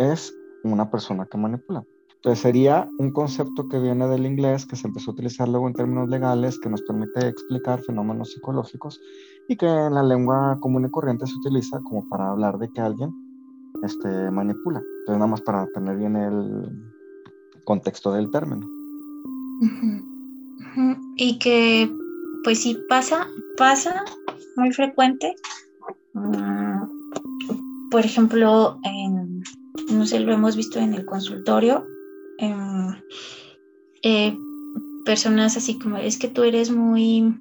es 0.00 0.34
una 0.64 0.90
persona 0.90 1.24
que 1.30 1.38
manipula. 1.38 1.84
Entonces 2.16 2.40
sería 2.40 2.90
un 2.98 3.12
concepto 3.12 3.68
que 3.68 3.78
viene 3.78 4.08
del 4.08 4.26
inglés, 4.26 4.66
que 4.66 4.74
se 4.74 4.88
empezó 4.88 5.12
a 5.12 5.14
utilizar 5.14 5.48
luego 5.48 5.68
en 5.68 5.74
términos 5.74 6.08
legales, 6.08 6.58
que 6.58 6.68
nos 6.68 6.82
permite 6.82 7.28
explicar 7.28 7.80
fenómenos 7.80 8.32
psicológicos 8.32 9.00
y 9.48 9.56
que 9.56 9.66
en 9.66 9.94
la 9.94 10.02
lengua 10.02 10.58
común 10.60 10.86
y 10.86 10.90
corriente 10.90 11.26
se 11.26 11.36
utiliza 11.36 11.80
como 11.80 12.08
para 12.08 12.30
hablar 12.30 12.58
de 12.58 12.68
que 12.68 12.80
alguien 12.80 13.14
este, 13.82 14.30
manipula. 14.30 14.80
Entonces 15.00 15.18
nada 15.18 15.26
más 15.26 15.40
para 15.42 15.66
tener 15.68 15.96
bien 15.96 16.16
el 16.16 16.68
contexto 17.64 18.12
del 18.12 18.30
término. 18.30 18.66
Y 21.16 21.38
que 21.38 21.90
pues 22.44 22.62
sí 22.62 22.78
pasa, 22.88 23.26
pasa 23.56 24.04
muy 24.56 24.72
frecuente. 24.72 25.34
Mm, 26.14 26.82
por 27.90 28.04
ejemplo, 28.04 28.78
no 29.90 30.06
sé, 30.06 30.20
lo 30.20 30.32
hemos 30.32 30.56
visto 30.56 30.78
en 30.78 30.94
el 30.94 31.04
consultorio. 31.06 31.84
Eh, 34.02 34.38
personas 35.04 35.56
así 35.56 35.78
como, 35.78 35.96
es 35.96 36.18
que 36.18 36.28
tú 36.28 36.42
eres 36.42 36.70
muy, 36.70 37.34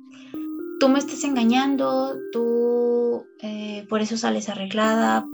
tú 0.80 0.90
me 0.90 1.00
estás 1.00 1.24
engañando, 1.24 2.18
tú 2.32 3.26
eh, 3.42 3.86
por 3.90 4.02
eso 4.02 4.18
sales 4.18 4.50
arreglada. 4.50 5.28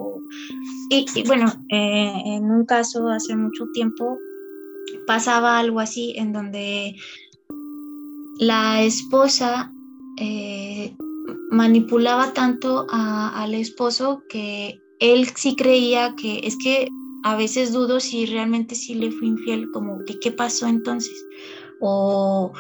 y, 0.90 1.24
bueno, 1.26 1.52
eh, 1.70 2.14
en 2.26 2.52
un 2.52 2.66
caso 2.66 3.08
hace 3.10 3.36
mucho 3.36 3.66
tiempo 3.74 4.18
pasaba 5.08 5.60
algo 5.60 5.80
así 5.80 6.14
en 6.18 6.34
donde 6.34 6.96
la 8.40 8.82
esposa 8.82 9.72
manipulaba 11.50 12.34
tanto 12.34 12.86
al 12.90 13.54
esposo 13.56 14.24
que 14.30 14.82
él 15.00 15.28
sí 15.36 15.56
creía 15.56 16.16
que 16.16 16.42
es 16.44 16.56
que 16.58 16.88
a 17.24 17.36
veces 17.36 17.74
dudo 17.74 18.00
si 18.00 18.26
realmente 18.26 18.76
sí 18.76 18.96
le 18.96 19.12
fui 19.12 19.28
infiel, 19.28 19.70
como 19.72 20.00
que 20.06 20.20
qué 20.20 20.32
pasó 20.32 20.68
entonces, 20.68 21.26
o, 21.80 22.52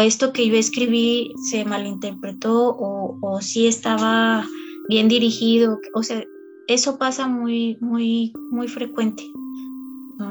esto 0.00 0.32
que 0.32 0.48
yo 0.48 0.56
escribí 0.56 1.32
se 1.50 1.64
malinterpretó, 1.64 2.70
o, 2.70 3.18
o 3.20 3.40
si 3.40 3.66
estaba 3.66 4.46
bien 4.88 5.08
dirigido, 5.08 5.78
o 5.94 6.02
sea, 6.02 6.24
eso 6.68 6.98
pasa 6.98 7.28
muy, 7.28 7.76
muy, 7.80 8.32
muy 8.50 8.68
frecuente. 8.68 9.22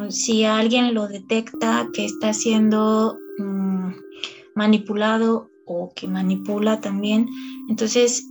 Si 0.10 0.44
alguien 0.44 0.94
lo 0.94 1.08
detecta 1.08 1.88
que 1.94 2.06
está 2.06 2.34
siendo 2.34 3.18
mm, 3.38 3.92
manipulado 4.56 5.50
o 5.66 5.92
que 5.96 6.08
manipula 6.08 6.82
también. 6.82 7.28
Entonces, 7.70 8.28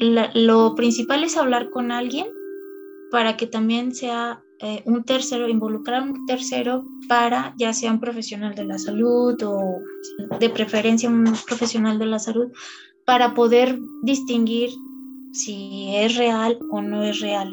lo 0.00 0.74
principal 0.74 1.24
es 1.24 1.36
hablar 1.36 1.70
con 1.70 1.92
alguien 1.92 2.26
para 3.10 3.36
que 3.36 3.46
también 3.46 3.94
sea 3.94 4.42
eh, 4.62 4.82
un 4.86 5.02
tercero, 5.04 5.48
involucrar 5.48 6.02
a 6.02 6.04
un 6.04 6.26
tercero 6.26 6.84
para 7.08 7.54
ya 7.58 7.72
sea 7.72 7.90
un 7.90 8.00
profesional 8.00 8.54
de 8.54 8.64
la 8.64 8.78
salud 8.78 9.36
o 9.42 9.80
de 10.38 10.50
preferencia 10.50 11.08
un 11.08 11.24
profesional 11.46 11.98
de 11.98 12.06
la 12.06 12.18
salud, 12.18 12.48
para 13.04 13.34
poder 13.34 13.78
distinguir 14.02 14.70
si 15.32 15.96
es 15.96 16.16
real 16.16 16.58
o 16.70 16.80
no 16.80 17.02
es 17.02 17.20
real. 17.20 17.50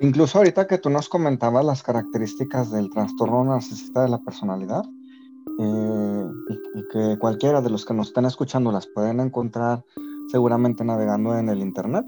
Incluso 0.00 0.38
ahorita 0.38 0.66
que 0.66 0.78
tú 0.78 0.90
nos 0.90 1.08
comentabas 1.08 1.64
las 1.64 1.82
características 1.82 2.70
del 2.70 2.90
trastorno 2.90 3.44
narcisista 3.44 4.02
de 4.02 4.08
la 4.10 4.18
personalidad, 4.18 4.84
eh, 5.60 6.26
y, 6.74 6.88
que 6.92 7.18
cualquiera 7.18 7.60
de 7.60 7.70
los 7.70 7.84
que 7.84 7.94
nos 7.94 8.08
están 8.08 8.26
escuchando 8.26 8.70
las 8.70 8.86
pueden 8.86 9.18
encontrar 9.18 9.82
seguramente 10.30 10.84
navegando 10.84 11.36
en 11.36 11.48
el 11.48 11.60
Internet. 11.60 12.06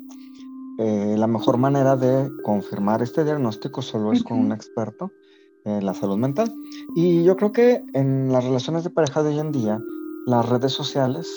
Eh, 0.82 1.14
la 1.18 1.26
mejor 1.26 1.58
manera 1.58 1.94
de 1.94 2.30
confirmar 2.42 3.02
este 3.02 3.22
diagnóstico 3.22 3.82
solo 3.82 4.12
es 4.12 4.22
con 4.22 4.38
un 4.38 4.50
experto 4.50 5.12
en 5.66 5.84
la 5.84 5.92
salud 5.92 6.16
mental. 6.16 6.50
Y 6.96 7.22
yo 7.22 7.36
creo 7.36 7.52
que 7.52 7.84
en 7.92 8.32
las 8.32 8.44
relaciones 8.44 8.82
de 8.84 8.88
pareja 8.88 9.22
de 9.22 9.28
hoy 9.28 9.40
en 9.40 9.52
día, 9.52 9.78
las 10.26 10.48
redes 10.48 10.72
sociales 10.72 11.28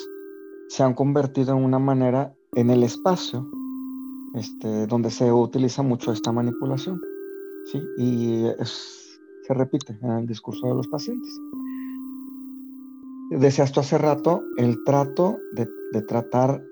se 0.68 0.82
han 0.82 0.94
convertido 0.94 1.54
en 1.54 1.62
una 1.62 1.78
manera, 1.78 2.32
en 2.54 2.70
el 2.70 2.82
espacio, 2.84 3.46
este, 4.34 4.86
donde 4.86 5.10
se 5.10 5.30
utiliza 5.30 5.82
mucho 5.82 6.10
esta 6.10 6.32
manipulación. 6.32 6.98
¿sí? 7.70 7.82
Y 7.98 8.46
se 9.46 9.52
repite 9.52 9.94
en 10.00 10.10
el 10.10 10.26
discurso 10.26 10.66
de 10.68 10.74
los 10.74 10.88
pacientes. 10.88 11.30
Decías 13.30 13.72
tú 13.72 13.80
hace 13.80 13.98
rato, 13.98 14.42
el 14.56 14.82
trato 14.84 15.36
de, 15.52 16.02
tratar, 16.02 16.62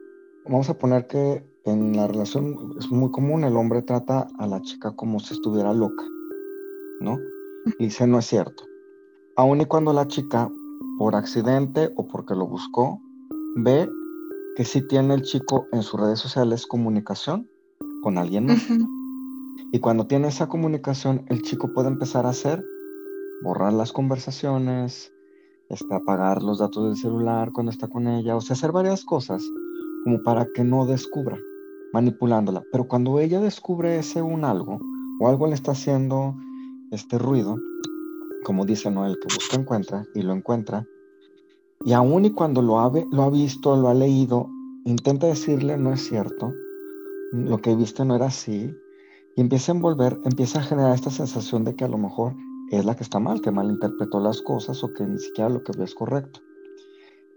vamos 0.46 0.70
a 0.70 0.78
poner 0.78 1.06
que 1.06 1.51
en 1.64 1.96
la 1.96 2.08
relación 2.08 2.74
es 2.78 2.90
muy 2.90 3.10
común, 3.10 3.44
el 3.44 3.56
hombre 3.56 3.82
trata 3.82 4.28
a 4.38 4.46
la 4.46 4.60
chica 4.62 4.92
como 4.92 5.20
si 5.20 5.34
estuviera 5.34 5.72
loca, 5.72 6.04
¿no? 7.00 7.18
Y 7.78 7.84
dice, 7.84 8.06
no 8.06 8.18
es 8.18 8.26
cierto. 8.26 8.64
Aun 9.36 9.60
y 9.60 9.66
cuando 9.66 9.92
la 9.92 10.08
chica, 10.08 10.50
por 10.98 11.14
accidente 11.14 11.90
o 11.96 12.06
porque 12.08 12.34
lo 12.34 12.46
buscó, 12.46 13.00
ve 13.56 13.88
que 14.56 14.64
sí 14.64 14.86
tiene 14.88 15.14
el 15.14 15.22
chico 15.22 15.66
en 15.72 15.82
sus 15.82 16.00
redes 16.00 16.18
sociales 16.18 16.66
comunicación 16.66 17.48
con 18.02 18.18
alguien 18.18 18.46
más. 18.46 18.62
Y 19.72 19.78
cuando 19.78 20.06
tiene 20.06 20.28
esa 20.28 20.48
comunicación, 20.48 21.24
el 21.28 21.42
chico 21.42 21.72
puede 21.72 21.88
empezar 21.88 22.26
a 22.26 22.30
hacer, 22.30 22.62
borrar 23.42 23.72
las 23.72 23.92
conversaciones, 23.92 25.12
este, 25.70 25.94
apagar 25.94 26.42
los 26.42 26.58
datos 26.58 26.84
del 26.84 26.96
celular 26.96 27.52
cuando 27.52 27.72
está 27.72 27.88
con 27.88 28.06
ella, 28.06 28.36
o 28.36 28.40
sea, 28.40 28.54
hacer 28.54 28.72
varias 28.72 29.04
cosas 29.04 29.42
como 30.04 30.22
para 30.22 30.46
que 30.54 30.64
no 30.64 30.84
descubra, 30.84 31.38
manipulándola. 31.92 32.62
Pero 32.72 32.88
cuando 32.88 33.20
ella 33.20 33.40
descubre 33.40 33.98
ese 33.98 34.22
un 34.22 34.44
algo, 34.44 34.78
o 35.20 35.28
algo 35.28 35.46
le 35.46 35.54
está 35.54 35.72
haciendo 35.72 36.34
este 36.90 37.18
ruido, 37.18 37.58
como 38.44 38.64
dice 38.64 38.90
Noel, 38.90 39.18
que 39.20 39.34
busca 39.34 39.56
encuentra 39.56 40.04
y 40.14 40.22
lo 40.22 40.32
encuentra, 40.32 40.86
y 41.84 41.92
aún 41.92 42.24
y 42.24 42.30
cuando 42.30 42.62
lo 42.62 42.80
ha, 42.80 42.90
lo 43.10 43.22
ha 43.22 43.30
visto, 43.30 43.76
lo 43.76 43.88
ha 43.88 43.94
leído, 43.94 44.48
intenta 44.84 45.26
decirle 45.26 45.76
no 45.76 45.92
es 45.92 46.08
cierto, 46.08 46.52
lo 47.32 47.60
que 47.60 47.74
viste 47.74 48.04
no 48.04 48.16
era 48.16 48.26
así, 48.26 48.74
y 49.36 49.40
empieza 49.40 49.72
a 49.72 49.76
envolver, 49.76 50.18
empieza 50.24 50.60
a 50.60 50.62
generar 50.62 50.94
esta 50.94 51.10
sensación 51.10 51.64
de 51.64 51.74
que 51.74 51.84
a 51.84 51.88
lo 51.88 51.98
mejor 51.98 52.34
es 52.70 52.84
la 52.84 52.96
que 52.96 53.02
está 53.02 53.18
mal, 53.18 53.40
que 53.40 53.50
malinterpretó 53.50 54.20
las 54.20 54.40
cosas 54.42 54.82
o 54.82 54.92
que 54.92 55.06
ni 55.06 55.18
siquiera 55.18 55.50
lo 55.50 55.62
que 55.62 55.72
ve 55.76 55.84
es 55.84 55.94
correcto. 55.94 56.40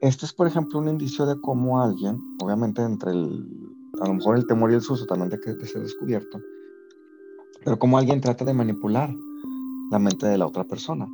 Este 0.01 0.25
es, 0.25 0.33
por 0.33 0.47
ejemplo, 0.47 0.79
un 0.79 0.89
indicio 0.89 1.25
de 1.25 1.39
cómo 1.39 1.81
alguien, 1.81 2.19
obviamente 2.41 2.81
entre 2.81 3.11
el, 3.11 3.64
a 4.01 4.07
lo 4.07 4.13
mejor 4.13 4.37
el 4.37 4.47
temor 4.47 4.71
y 4.71 4.75
el 4.75 4.81
susto 4.81 5.05
también 5.05 5.29
de 5.29 5.39
que, 5.39 5.53
de 5.53 5.65
ser 5.65 5.81
descubierto, 5.81 6.39
pero 7.63 7.79
cómo 7.79 7.97
alguien 7.97 8.21
trata 8.21 8.45
de 8.45 8.53
manipular 8.53 9.13
la 9.91 9.99
mente 9.99 10.27
de 10.27 10.37
la 10.37 10.47
otra 10.47 10.63
persona. 10.63 11.07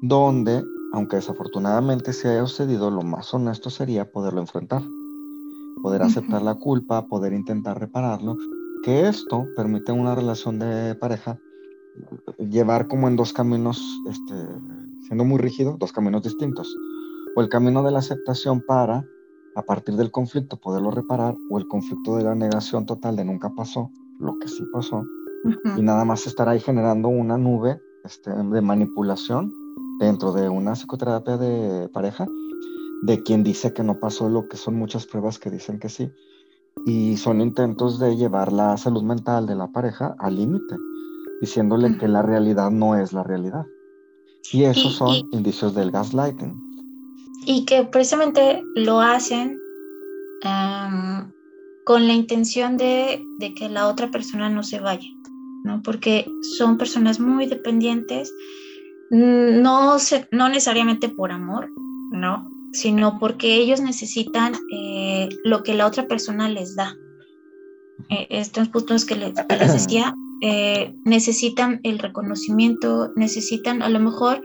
donde, 0.00 0.62
aunque 0.92 1.16
desafortunadamente 1.16 2.12
se 2.12 2.28
haya 2.28 2.46
sucedido, 2.46 2.88
lo 2.88 3.02
más 3.02 3.34
honesto 3.34 3.68
sería 3.68 4.10
poderlo 4.12 4.40
enfrentar, 4.40 4.82
poder 5.82 6.02
aceptar 6.02 6.42
la 6.42 6.54
culpa, 6.54 7.06
poder 7.08 7.32
intentar 7.32 7.80
repararlo, 7.80 8.36
que 8.84 9.08
esto 9.08 9.46
permite 9.56 9.90
una 9.90 10.14
relación 10.14 10.60
de 10.60 10.94
pareja 10.94 11.36
llevar 12.38 12.88
como 12.88 13.08
en 13.08 13.16
dos 13.16 13.32
caminos, 13.32 14.00
este, 14.08 14.34
siendo 15.06 15.24
muy 15.24 15.38
rígido, 15.38 15.76
dos 15.78 15.92
caminos 15.92 16.22
distintos. 16.22 16.74
O 17.36 17.40
el 17.40 17.48
camino 17.48 17.82
de 17.82 17.90
la 17.90 17.98
aceptación 17.98 18.60
para, 18.60 19.04
a 19.58 19.62
partir 19.62 19.96
del 19.96 20.12
conflicto, 20.12 20.56
poderlo 20.56 20.92
reparar, 20.92 21.36
o 21.50 21.58
el 21.58 21.66
conflicto 21.66 22.16
de 22.16 22.22
la 22.22 22.36
negación 22.36 22.86
total 22.86 23.16
de 23.16 23.24
nunca 23.24 23.50
pasó, 23.50 23.90
lo 24.20 24.38
que 24.38 24.46
sí 24.46 24.64
pasó, 24.72 25.04
y 25.76 25.82
nada 25.82 26.04
más 26.04 26.28
estar 26.28 26.48
ahí 26.48 26.60
generando 26.60 27.08
una 27.08 27.36
nube 27.36 27.80
este, 28.04 28.30
de 28.30 28.60
manipulación 28.60 29.52
dentro 29.98 30.32
de 30.32 30.48
una 30.48 30.74
psicoterapia 30.74 31.36
de 31.36 31.88
pareja, 31.88 32.26
de 33.02 33.22
quien 33.24 33.42
dice 33.42 33.72
que 33.72 33.82
no 33.82 33.98
pasó 33.98 34.28
lo 34.28 34.48
que 34.48 34.56
son 34.56 34.76
muchas 34.76 35.06
pruebas 35.06 35.40
que 35.40 35.50
dicen 35.50 35.80
que 35.80 35.88
sí, 35.88 36.08
y 36.86 37.16
son 37.16 37.40
intentos 37.40 37.98
de 37.98 38.16
llevar 38.16 38.52
la 38.52 38.76
salud 38.76 39.02
mental 39.02 39.46
de 39.46 39.56
la 39.56 39.66
pareja 39.72 40.14
al 40.20 40.36
límite, 40.36 40.76
diciéndole 41.40 41.98
que 41.98 42.06
la 42.06 42.22
realidad 42.22 42.70
no 42.70 42.94
es 42.94 43.12
la 43.12 43.24
realidad. 43.24 43.66
Y 44.52 44.62
esos 44.62 44.94
son 44.94 45.16
indicios 45.32 45.74
del 45.74 45.90
gaslighting. 45.90 46.67
Y 47.46 47.64
que 47.64 47.84
precisamente 47.84 48.62
lo 48.74 49.00
hacen 49.00 49.58
con 51.84 52.06
la 52.06 52.12
intención 52.12 52.76
de, 52.76 53.24
de, 53.38 53.54
que 53.54 53.68
la 53.68 53.88
otra 53.88 54.10
persona 54.10 54.50
no 54.50 54.62
se 54.62 54.78
vaya, 54.78 55.08
¿no? 55.64 55.82
Porque 55.82 56.26
son 56.56 56.78
personas 56.78 57.18
muy 57.18 57.46
dependientes, 57.46 58.32
no, 59.10 59.98
se, 59.98 60.28
no 60.30 60.48
necesariamente 60.48 61.08
por 61.08 61.32
amor, 61.32 61.70
¿no? 62.12 62.48
Sino 62.72 63.18
porque 63.18 63.54
ellos 63.54 63.80
necesitan 63.80 64.54
eh, 64.72 65.28
lo 65.44 65.62
que 65.62 65.74
la 65.74 65.86
otra 65.86 66.06
persona 66.06 66.48
les 66.48 66.76
da. 66.76 66.94
Eh, 68.10 68.26
estos 68.30 68.68
puntos 68.68 69.04
que 69.04 69.16
les, 69.16 69.32
que 69.32 69.56
les 69.56 69.72
decía, 69.72 70.14
eh, 70.40 70.94
necesitan 71.04 71.80
el 71.82 71.98
reconocimiento, 71.98 73.12
necesitan 73.16 73.82
a 73.82 73.88
lo 73.88 73.98
mejor 73.98 74.42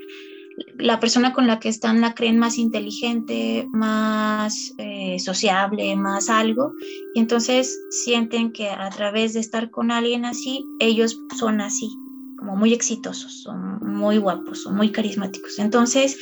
la 0.78 1.00
persona 1.00 1.34
con 1.34 1.48
la 1.48 1.60
que 1.60 1.70
están 1.70 2.02
la 2.02 2.14
creen 2.14 2.38
más 2.38 2.58
inteligente, 2.58 3.68
más 3.72 4.74
eh, 4.78 5.18
sociable, 5.20 5.96
más 5.96 6.30
algo, 6.30 6.74
y 7.14 7.20
entonces 7.20 7.80
sienten 7.90 8.52
que 8.52 8.70
a 8.70 8.90
través 8.90 9.34
de 9.34 9.40
estar 9.40 9.72
con 9.72 9.92
alguien 9.92 10.26
así, 10.26 10.66
ellos 10.80 11.20
son 11.38 11.62
así, 11.62 11.90
como 12.38 12.56
muy 12.56 12.74
exitosos, 12.74 13.42
son 13.42 13.80
muy 13.82 14.18
guapos, 14.18 14.64
son 14.64 14.76
muy 14.76 14.92
carismáticos. 14.92 15.60
Entonces 15.60 16.18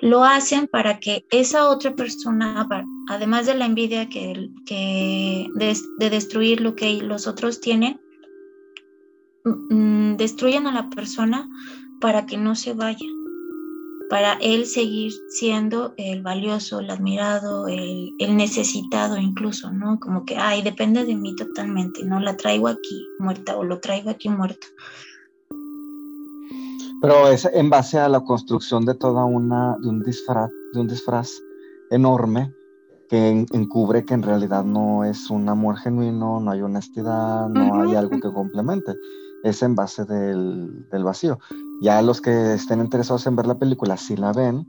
lo 0.00 0.24
hacen 0.24 0.66
para 0.66 0.98
que 0.98 1.24
esa 1.30 1.68
otra 1.68 1.94
persona, 1.94 2.66
además 3.08 3.46
de 3.46 3.54
la 3.54 3.66
envidia 3.66 4.08
que, 4.08 4.50
que 4.66 5.48
de 5.54 6.10
destruir 6.10 6.60
lo 6.60 6.74
que 6.74 6.94
los 7.02 7.26
otros 7.26 7.60
tienen, 7.60 8.00
Mm, 9.44 10.16
destruyen 10.16 10.68
a 10.68 10.72
la 10.72 10.88
persona 10.88 11.48
para 12.00 12.26
que 12.26 12.36
no 12.36 12.54
se 12.54 12.74
vaya, 12.74 13.06
para 14.12 14.34
él 14.42 14.66
seguir 14.66 15.10
siendo 15.30 15.94
el 15.96 16.20
valioso, 16.20 16.80
el 16.80 16.90
admirado, 16.90 17.66
el, 17.66 18.12
necesitado 18.36 19.16
incluso, 19.16 19.72
¿no? 19.72 19.98
Como 20.00 20.26
que, 20.26 20.36
ay, 20.36 20.60
depende 20.60 21.06
de 21.06 21.14
mí 21.14 21.34
totalmente, 21.34 22.04
¿no? 22.04 22.20
La 22.20 22.36
traigo 22.36 22.68
aquí 22.68 23.06
muerta 23.18 23.56
o 23.56 23.64
lo 23.64 23.80
traigo 23.80 24.10
aquí 24.10 24.28
muerto. 24.28 24.66
Pero 27.00 27.26
es 27.28 27.46
en 27.46 27.70
base 27.70 27.98
a 27.98 28.10
la 28.10 28.20
construcción 28.20 28.84
de 28.84 28.96
toda 28.96 29.24
una, 29.24 29.78
de 29.80 29.88
un 29.88 30.02
disfraz, 30.02 30.50
de 30.74 30.80
un 30.80 30.88
disfraz 30.88 31.30
enorme 31.90 32.54
que 33.08 33.46
encubre 33.50 34.04
que 34.04 34.12
en 34.12 34.24
realidad 34.24 34.62
no 34.62 35.04
es 35.04 35.30
un 35.30 35.48
amor 35.48 35.78
genuino, 35.78 36.38
no 36.38 36.50
hay 36.50 36.60
honestidad, 36.60 37.48
no 37.48 37.80
hay 37.80 37.94
algo 37.94 38.20
que 38.20 38.30
complemente 38.30 38.92
es 39.42 39.62
en 39.62 39.74
base 39.74 40.04
del, 40.04 40.86
vacío. 40.90 41.38
Ya 41.82 42.00
los 42.00 42.20
que 42.20 42.54
estén 42.54 42.78
interesados 42.78 43.26
en 43.26 43.34
ver 43.34 43.48
la 43.48 43.58
película, 43.58 43.96
si 43.96 44.14
la 44.14 44.32
ven 44.32 44.68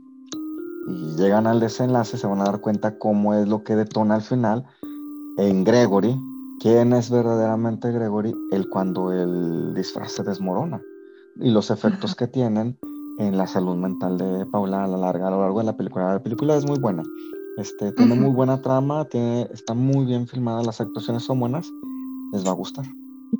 y 0.88 1.14
llegan 1.16 1.46
al 1.46 1.60
desenlace, 1.60 2.18
se 2.18 2.26
van 2.26 2.40
a 2.40 2.44
dar 2.44 2.60
cuenta 2.60 2.98
cómo 2.98 3.34
es 3.34 3.46
lo 3.46 3.62
que 3.62 3.76
detona 3.76 4.16
al 4.16 4.22
final 4.22 4.64
en 5.36 5.62
Gregory. 5.62 6.20
¿Quién 6.58 6.92
es 6.92 7.10
verdaderamente 7.10 7.92
Gregory? 7.92 8.34
El 8.50 8.68
cuando 8.68 9.12
el 9.12 9.74
disfraz 9.74 10.10
se 10.10 10.24
desmorona 10.24 10.82
y 11.36 11.50
los 11.50 11.70
efectos 11.70 12.16
que 12.16 12.26
tienen 12.26 12.76
en 13.20 13.38
la 13.38 13.46
salud 13.46 13.76
mental 13.76 14.18
de 14.18 14.44
Paula 14.46 14.82
a 14.82 14.88
la 14.88 14.96
larga, 14.96 15.28
a 15.28 15.30
lo 15.30 15.40
largo 15.40 15.60
de 15.60 15.66
la 15.66 15.76
película. 15.76 16.14
La 16.14 16.22
película 16.22 16.56
es 16.56 16.66
muy 16.66 16.80
buena. 16.80 17.04
Este, 17.58 17.92
tiene 17.92 18.16
muy 18.16 18.32
buena 18.32 18.60
trama, 18.60 19.04
tiene, 19.04 19.48
está 19.52 19.72
muy 19.72 20.04
bien 20.04 20.26
filmada, 20.26 20.64
las 20.64 20.80
actuaciones 20.80 21.22
son 21.22 21.38
buenas, 21.38 21.70
les 22.32 22.44
va 22.44 22.50
a 22.50 22.54
gustar. 22.54 22.84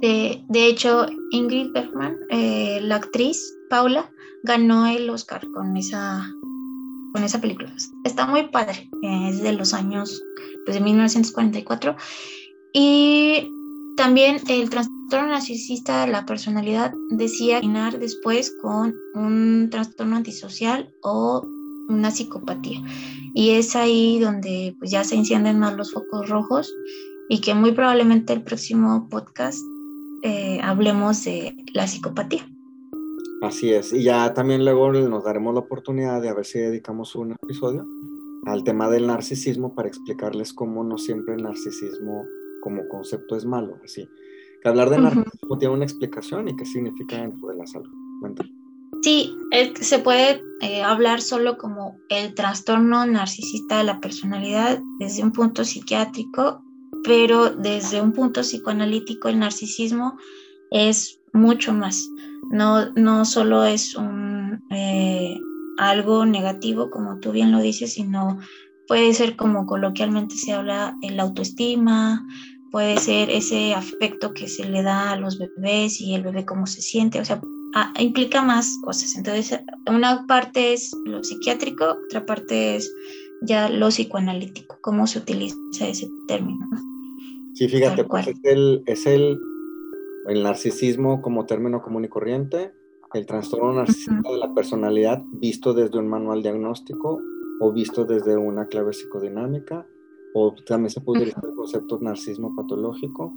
De, 0.00 0.44
hecho, 0.66 1.06
Ingrid 1.30 1.72
Bergman, 1.72 2.16
eh, 2.30 2.80
la 2.82 2.96
actriz 2.96 3.54
Paula, 3.74 4.08
ganó 4.44 4.86
el 4.86 5.10
Oscar 5.10 5.50
con 5.50 5.76
esa, 5.76 6.30
con 7.12 7.24
esa 7.24 7.40
película. 7.40 7.74
Está 8.04 8.24
muy 8.24 8.46
padre, 8.46 8.88
es 9.02 9.42
de 9.42 9.52
los 9.52 9.74
años 9.74 10.22
pues, 10.64 10.76
de 10.76 10.80
1944. 10.80 11.96
Y 12.72 13.50
también 13.96 14.36
el 14.46 14.70
trastorno 14.70 15.30
narcisista 15.30 16.06
de 16.06 16.12
la 16.12 16.24
personalidad 16.24 16.94
decía 17.10 17.56
terminar 17.56 17.98
después 17.98 18.54
con 18.62 18.94
un 19.16 19.70
trastorno 19.72 20.14
antisocial 20.14 20.94
o 21.02 21.44
una 21.88 22.12
psicopatía. 22.12 22.80
Y 23.34 23.50
es 23.50 23.74
ahí 23.74 24.20
donde 24.20 24.76
pues, 24.78 24.92
ya 24.92 25.02
se 25.02 25.16
encienden 25.16 25.58
más 25.58 25.74
los 25.74 25.90
focos 25.90 26.28
rojos 26.28 26.72
y 27.28 27.40
que 27.40 27.54
muy 27.54 27.72
probablemente 27.72 28.34
el 28.34 28.44
próximo 28.44 29.08
podcast 29.08 29.58
eh, 30.22 30.60
hablemos 30.62 31.24
de 31.24 31.56
la 31.72 31.88
psicopatía. 31.88 32.46
Así 33.44 33.72
es, 33.72 33.92
y 33.92 34.02
ya 34.02 34.32
también 34.32 34.64
luego 34.64 34.90
nos 34.92 35.24
daremos 35.24 35.54
la 35.54 35.60
oportunidad 35.60 36.22
de 36.22 36.28
a 36.28 36.34
ver 36.34 36.46
si 36.46 36.58
dedicamos 36.58 37.14
un 37.14 37.32
episodio 37.32 37.86
al 38.46 38.64
tema 38.64 38.88
del 38.88 39.06
narcisismo 39.06 39.74
para 39.74 39.88
explicarles 39.88 40.52
cómo 40.52 40.82
no 40.82 40.98
siempre 40.98 41.34
el 41.34 41.42
narcisismo 41.42 42.24
como 42.62 42.88
concepto 42.88 43.36
es 43.36 43.44
malo, 43.44 43.78
así. 43.84 44.08
Que 44.62 44.68
hablar 44.68 44.88
de 44.88 44.98
narcisismo 44.98 45.58
tiene 45.58 45.74
una 45.74 45.84
explicación 45.84 46.48
y 46.48 46.56
qué 46.56 46.64
significa 46.64 47.18
dentro 47.18 47.48
de 47.48 47.56
la 47.56 47.66
salud. 47.66 47.90
Sí, 49.02 49.36
se 49.80 49.98
puede 49.98 50.42
eh, 50.62 50.82
hablar 50.82 51.20
solo 51.20 51.58
como 51.58 51.98
el 52.08 52.34
trastorno 52.34 53.04
narcisista 53.04 53.78
de 53.78 53.84
la 53.84 54.00
personalidad 54.00 54.80
desde 54.98 55.22
un 55.22 55.32
punto 55.32 55.64
psiquiátrico 55.64 56.64
pero 57.04 57.50
desde 57.50 58.00
un 58.00 58.12
punto 58.12 58.40
psicoanalítico 58.40 59.28
el 59.28 59.38
narcisismo 59.38 60.16
es 60.70 61.20
mucho 61.34 61.74
más. 61.74 62.10
No, 62.50 62.90
no 62.92 63.24
solo 63.24 63.64
es 63.64 63.94
un, 63.94 64.62
eh, 64.70 65.38
algo 65.78 66.24
negativo, 66.24 66.90
como 66.90 67.18
tú 67.18 67.32
bien 67.32 67.52
lo 67.52 67.60
dices, 67.60 67.92
sino 67.94 68.38
puede 68.86 69.12
ser 69.14 69.36
como 69.36 69.66
coloquialmente 69.66 70.36
se 70.36 70.52
habla 70.52 70.96
el 71.02 71.18
autoestima, 71.20 72.26
puede 72.70 72.98
ser 72.98 73.30
ese 73.30 73.74
afecto 73.74 74.34
que 74.34 74.48
se 74.48 74.68
le 74.68 74.82
da 74.82 75.12
a 75.12 75.16
los 75.16 75.38
bebés 75.38 76.00
y 76.00 76.14
el 76.14 76.22
bebé 76.22 76.44
cómo 76.44 76.66
se 76.66 76.82
siente, 76.82 77.20
o 77.20 77.24
sea, 77.24 77.40
implica 77.98 78.42
más 78.42 78.78
cosas. 78.82 79.16
Entonces, 79.16 79.60
una 79.86 80.26
parte 80.26 80.72
es 80.72 80.92
lo 81.04 81.22
psiquiátrico, 81.22 81.96
otra 82.06 82.24
parte 82.24 82.76
es 82.76 82.92
ya 83.42 83.68
lo 83.68 83.88
psicoanalítico, 83.88 84.78
cómo 84.80 85.06
se 85.06 85.18
utiliza 85.18 85.56
ese 85.80 86.08
término. 86.26 86.68
Sí, 87.54 87.68
fíjate, 87.68 88.04
pues 88.04 88.26
es, 88.26 88.36
el, 88.42 88.82
es 88.86 89.06
el, 89.06 89.38
el 90.26 90.42
narcisismo 90.42 91.22
como 91.22 91.46
término 91.46 91.82
común 91.82 92.04
y 92.04 92.08
corriente, 92.08 92.72
el 93.12 93.26
trastorno 93.26 93.74
narcisista 93.74 94.30
de 94.30 94.38
la 94.38 94.52
personalidad 94.54 95.22
visto 95.32 95.72
desde 95.72 95.98
un 95.98 96.08
manual 96.08 96.42
diagnóstico 96.42 97.20
o 97.60 97.72
visto 97.72 98.04
desde 98.04 98.36
una 98.36 98.66
clave 98.66 98.92
psicodinámica, 98.92 99.86
o 100.34 100.52
también 100.66 100.90
se 100.90 101.00
puede 101.00 101.20
utilizar 101.20 101.44
el 101.44 101.54
concepto 101.54 101.98
narcisismo 102.00 102.54
patológico, 102.56 103.32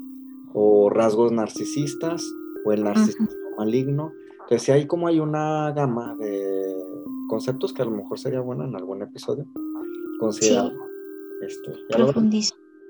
o 0.54 0.90
rasgos 0.90 1.32
narcisistas, 1.32 2.26
o 2.66 2.72
el 2.72 2.84
narcisismo 2.84 3.28
maligno. 3.58 4.12
Entonces, 4.32 4.64
sí 4.64 4.72
hay 4.72 4.88
como 4.88 5.08
hay 5.08 5.20
una 5.20 5.72
gama 5.72 6.16
de 6.16 6.76
conceptos 7.30 7.74
que 7.74 7.84
a 7.84 7.86
lo 7.86 7.92
mejor 7.92 8.18
sería 8.18 8.40
bueno 8.40 8.66
en 8.66 8.76
algún 8.76 9.04
episodio 9.04 9.46
considerar. 10.20 10.72
Sí. 10.72 11.46
Este, 11.46 11.72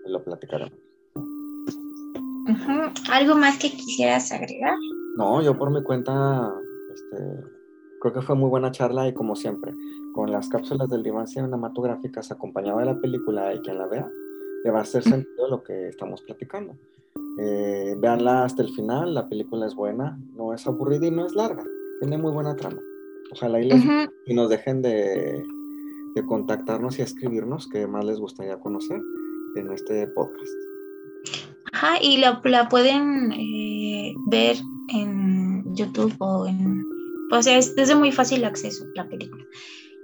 lo 0.05 0.23
platicaremos. 0.23 0.86
¿Algo 3.11 3.35
más 3.35 3.57
que 3.57 3.71
quisieras 3.71 4.31
agregar? 4.31 4.77
No, 5.17 5.41
yo 5.41 5.57
por 5.57 5.71
mi 5.71 5.83
cuenta, 5.83 6.53
este, 6.93 7.43
creo 8.01 8.13
que 8.13 8.21
fue 8.21 8.35
muy 8.35 8.49
buena 8.49 8.71
charla 8.71 9.07
y 9.07 9.13
como 9.13 9.35
siempre, 9.35 9.73
con 10.13 10.31
las 10.31 10.47
cápsulas 10.49 10.89
del 10.89 11.03
diván 11.03 11.27
cinematográficas 11.27 12.31
acompañado 12.31 12.79
de 12.79 12.85
la 12.85 12.99
película 12.99 13.53
y 13.53 13.59
quien 13.59 13.77
la 13.77 13.87
vea, 13.87 14.09
le 14.63 14.71
va 14.71 14.79
a 14.79 14.83
hacer 14.83 15.03
sentido 15.03 15.47
lo 15.49 15.63
que 15.63 15.89
estamos 15.89 16.21
platicando. 16.21 16.73
Eh, 17.39 17.95
véanla 17.99 18.45
hasta 18.45 18.63
el 18.63 18.69
final, 18.69 19.13
la 19.13 19.27
película 19.29 19.67
es 19.67 19.75
buena, 19.75 20.17
no 20.35 20.53
es 20.53 20.65
aburrida 20.65 21.05
y 21.05 21.11
no 21.11 21.25
es 21.25 21.35
larga, 21.35 21.63
tiene 21.99 22.17
muy 22.17 22.31
buena 22.31 22.55
trama. 22.55 22.81
Ojalá 23.31 23.59
y, 23.59 23.69
les, 23.69 23.83
y 24.25 24.33
nos 24.33 24.49
dejen 24.49 24.81
de, 24.81 25.43
de, 26.15 26.25
contactarnos 26.25 26.97
y 26.97 27.01
escribirnos 27.01 27.67
qué 27.67 27.85
más 27.85 28.05
les 28.05 28.19
gustaría 28.19 28.57
conocer 28.57 29.01
en 29.55 29.71
este 29.71 30.07
podcast. 30.07 30.66
Ajá, 31.77 32.01
y 32.01 32.17
la, 32.17 32.41
la 32.43 32.69
pueden 32.69 33.31
eh, 33.33 34.15
ver 34.25 34.57
en 34.91 35.75
YouTube 35.75 36.15
o 36.17 36.47
en... 36.47 36.83
O 37.31 37.43
sea, 37.43 37.55
es 37.55 37.75
desde 37.75 37.93
muy 37.93 38.11
fácil 38.11 38.45
acceso 38.45 38.83
la 38.95 39.07
película. 39.07 39.45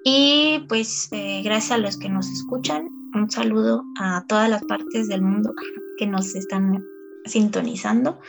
Y 0.05 0.63
pues 0.69 1.07
eh, 1.11 1.41
gracias 1.43 1.71
a 1.71 1.79
los 1.79 1.97
que 1.97 2.09
nos 2.09 2.29
escuchan, 2.29 2.89
un 3.15 3.27
saludo 3.31 3.83
a 3.99 4.23
todas 4.27 4.51
las 4.51 4.63
partes 4.65 5.07
del 5.07 5.23
mundo 5.23 5.51
que 5.97 6.05
nos 6.05 6.35
están 6.35 6.85
sintonizando. 7.25 8.19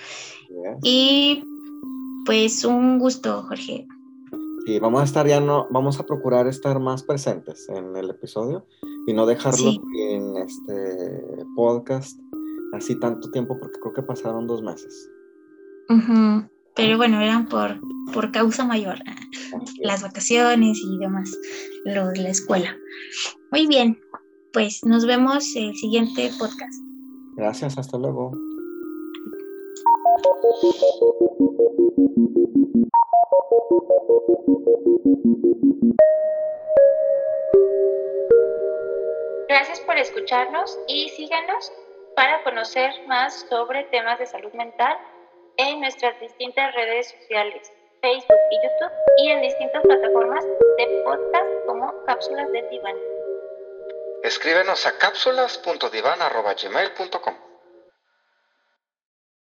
Y 0.82 1.45
pues 2.24 2.64
un 2.64 2.99
gusto, 2.99 3.42
Jorge. 3.42 3.86
Sí, 4.64 4.78
vamos 4.78 5.03
a 5.03 5.05
estar 5.05 5.26
ya 5.26 5.40
no, 5.40 5.66
vamos 5.70 6.01
a 6.01 6.07
procurar 6.07 6.47
estar 6.47 6.80
más 6.80 7.03
presentes 7.03 7.68
en 7.68 7.95
el 7.95 8.09
episodio 8.09 8.64
y 9.07 9.12
no 9.12 9.26
dejarlo 9.26 9.72
en 9.99 10.38
este 10.38 11.45
podcast 11.55 12.18
así 12.75 12.99
tanto 12.99 13.31
tiempo 13.31 13.59
porque 13.59 13.79
creo 13.81 13.93
que 13.93 14.03
pasaron 14.03 14.47
dos 14.47 14.62
meses. 14.62 15.11
Pero 16.75 16.97
bueno, 16.97 17.20
eran 17.20 17.49
por, 17.49 17.79
por 18.12 18.33
causa 18.33 18.64
mayor, 18.64 18.99
las 19.81 20.03
vacaciones 20.03 20.79
y 20.83 20.99
demás, 20.99 21.31
lo 21.85 22.09
de 22.09 22.20
la 22.20 22.31
escuela. 22.31 22.77
Muy 23.51 23.66
bien, 23.66 24.01
pues 24.53 24.85
nos 24.85 25.07
vemos 25.07 25.55
en 25.57 25.70
el 25.70 25.77
siguiente 25.77 26.31
podcast. 26.39 26.75
Gracias, 27.37 27.79
hasta 27.79 27.99
luego. 27.99 28.33
Gracias 39.49 39.81
por 39.81 39.97
escucharnos 39.97 40.79
y 40.89 41.09
síganos 41.11 41.72
para 42.17 42.43
conocer 42.43 42.91
más 43.07 43.47
sobre 43.49 43.85
temas 43.85 44.19
de 44.19 44.27
salud 44.27 44.53
mental 44.53 44.99
en 45.57 45.81
nuestras 45.81 46.21
distintas 46.21 46.75
redes 46.75 47.09
sociales, 47.11 47.73
Facebook 48.01 48.41
y 48.51 48.57
YouTube, 48.57 48.91
y 49.19 49.29
en 49.31 49.43
distintas 49.43 49.83
plataformas 49.83 50.45
de 50.45 51.03
podcast 51.05 51.47
como 51.67 51.95
Cápsulas 52.07 52.51
de 52.53 52.62
Diván. 52.69 52.97
Escríbenos 54.23 54.87
a 54.87 54.97
cápsulas.divan.gmail.com 54.99 57.53